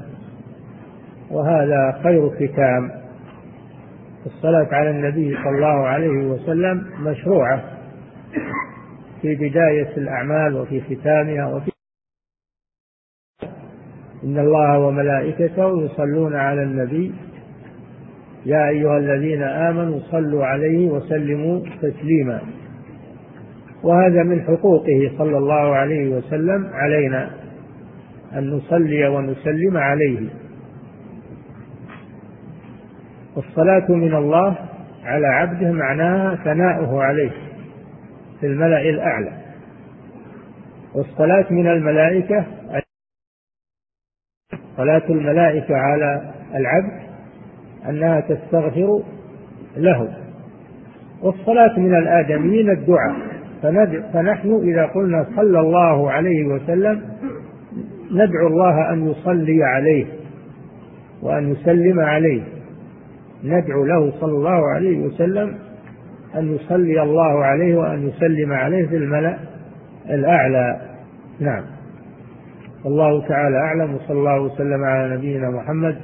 وهذا 1.30 2.00
خير 2.02 2.30
ختام. 2.30 2.90
الصلاة 4.26 4.68
على 4.72 4.90
النبي 4.90 5.36
صلى 5.44 5.56
الله 5.56 5.86
عليه 5.86 6.26
وسلم 6.26 6.84
مشروعة 7.00 7.62
في 9.22 9.34
بداية 9.34 9.96
الأعمال 9.96 10.56
وفي 10.56 10.80
ختامها 10.80 11.46
وفي 11.46 11.77
إن 14.28 14.38
الله 14.38 14.78
وملائكته 14.78 15.84
يصلون 15.84 16.36
على 16.36 16.62
النبي. 16.62 17.14
يا 18.46 18.68
أيها 18.68 18.98
الذين 18.98 19.42
آمنوا 19.42 20.00
صلوا 20.10 20.44
عليه 20.44 20.88
وسلموا 20.88 21.60
تسليما. 21.82 22.40
وهذا 23.82 24.22
من 24.22 24.42
حقوقه 24.42 25.10
صلى 25.18 25.38
الله 25.38 25.74
عليه 25.74 26.08
وسلم 26.08 26.70
علينا 26.72 27.30
أن 28.32 28.50
نصلي 28.50 29.08
ونسلم 29.08 29.76
عليه. 29.76 30.28
والصلاة 33.36 33.90
من 33.90 34.14
الله 34.14 34.56
على 35.04 35.26
عبده 35.26 35.72
معناها 35.72 36.34
ثناؤه 36.44 37.02
عليه 37.02 37.30
في 38.40 38.46
الملأ 38.46 38.80
الأعلى. 38.80 39.32
والصلاة 40.94 41.46
من 41.50 41.66
الملائكة 41.66 42.44
صلاة 44.78 45.02
الملائكة 45.10 45.76
على 45.76 46.22
العبد 46.54 46.92
أنها 47.88 48.20
تستغفر 48.20 49.02
له. 49.76 50.08
والصلاة 51.22 51.78
من 51.78 51.94
الآدميين 51.94 52.70
الدعاء. 52.70 53.16
فنحن 54.12 54.60
إذا 54.62 54.86
قلنا 54.86 55.26
صلى 55.36 55.60
الله 55.60 56.10
عليه 56.10 56.46
وسلم 56.46 57.02
ندعو 58.12 58.46
الله 58.46 58.92
أن 58.92 59.10
يصلي 59.10 59.64
عليه 59.64 60.06
وأن 61.22 61.52
يسلم 61.52 62.00
عليه. 62.00 62.42
ندعو 63.44 63.84
له 63.84 64.10
صلى 64.20 64.32
الله 64.32 64.68
عليه 64.74 64.98
وسلم 64.98 65.54
أن 66.36 66.54
يصلي 66.54 67.02
الله 67.02 67.44
عليه 67.44 67.76
وأن 67.76 68.08
يسلم 68.08 68.52
عليه 68.52 68.86
في 68.86 68.96
الملأ 68.96 69.38
الأعلى. 70.10 70.80
نعم. 71.40 71.62
والله 72.88 73.28
تعالى 73.28 73.56
أعلم 73.56 73.94
وصلى 73.94 74.18
الله 74.18 74.40
وسلم 74.40 74.84
على 74.84 75.16
نبينا 75.16 75.50
محمد 75.50 75.96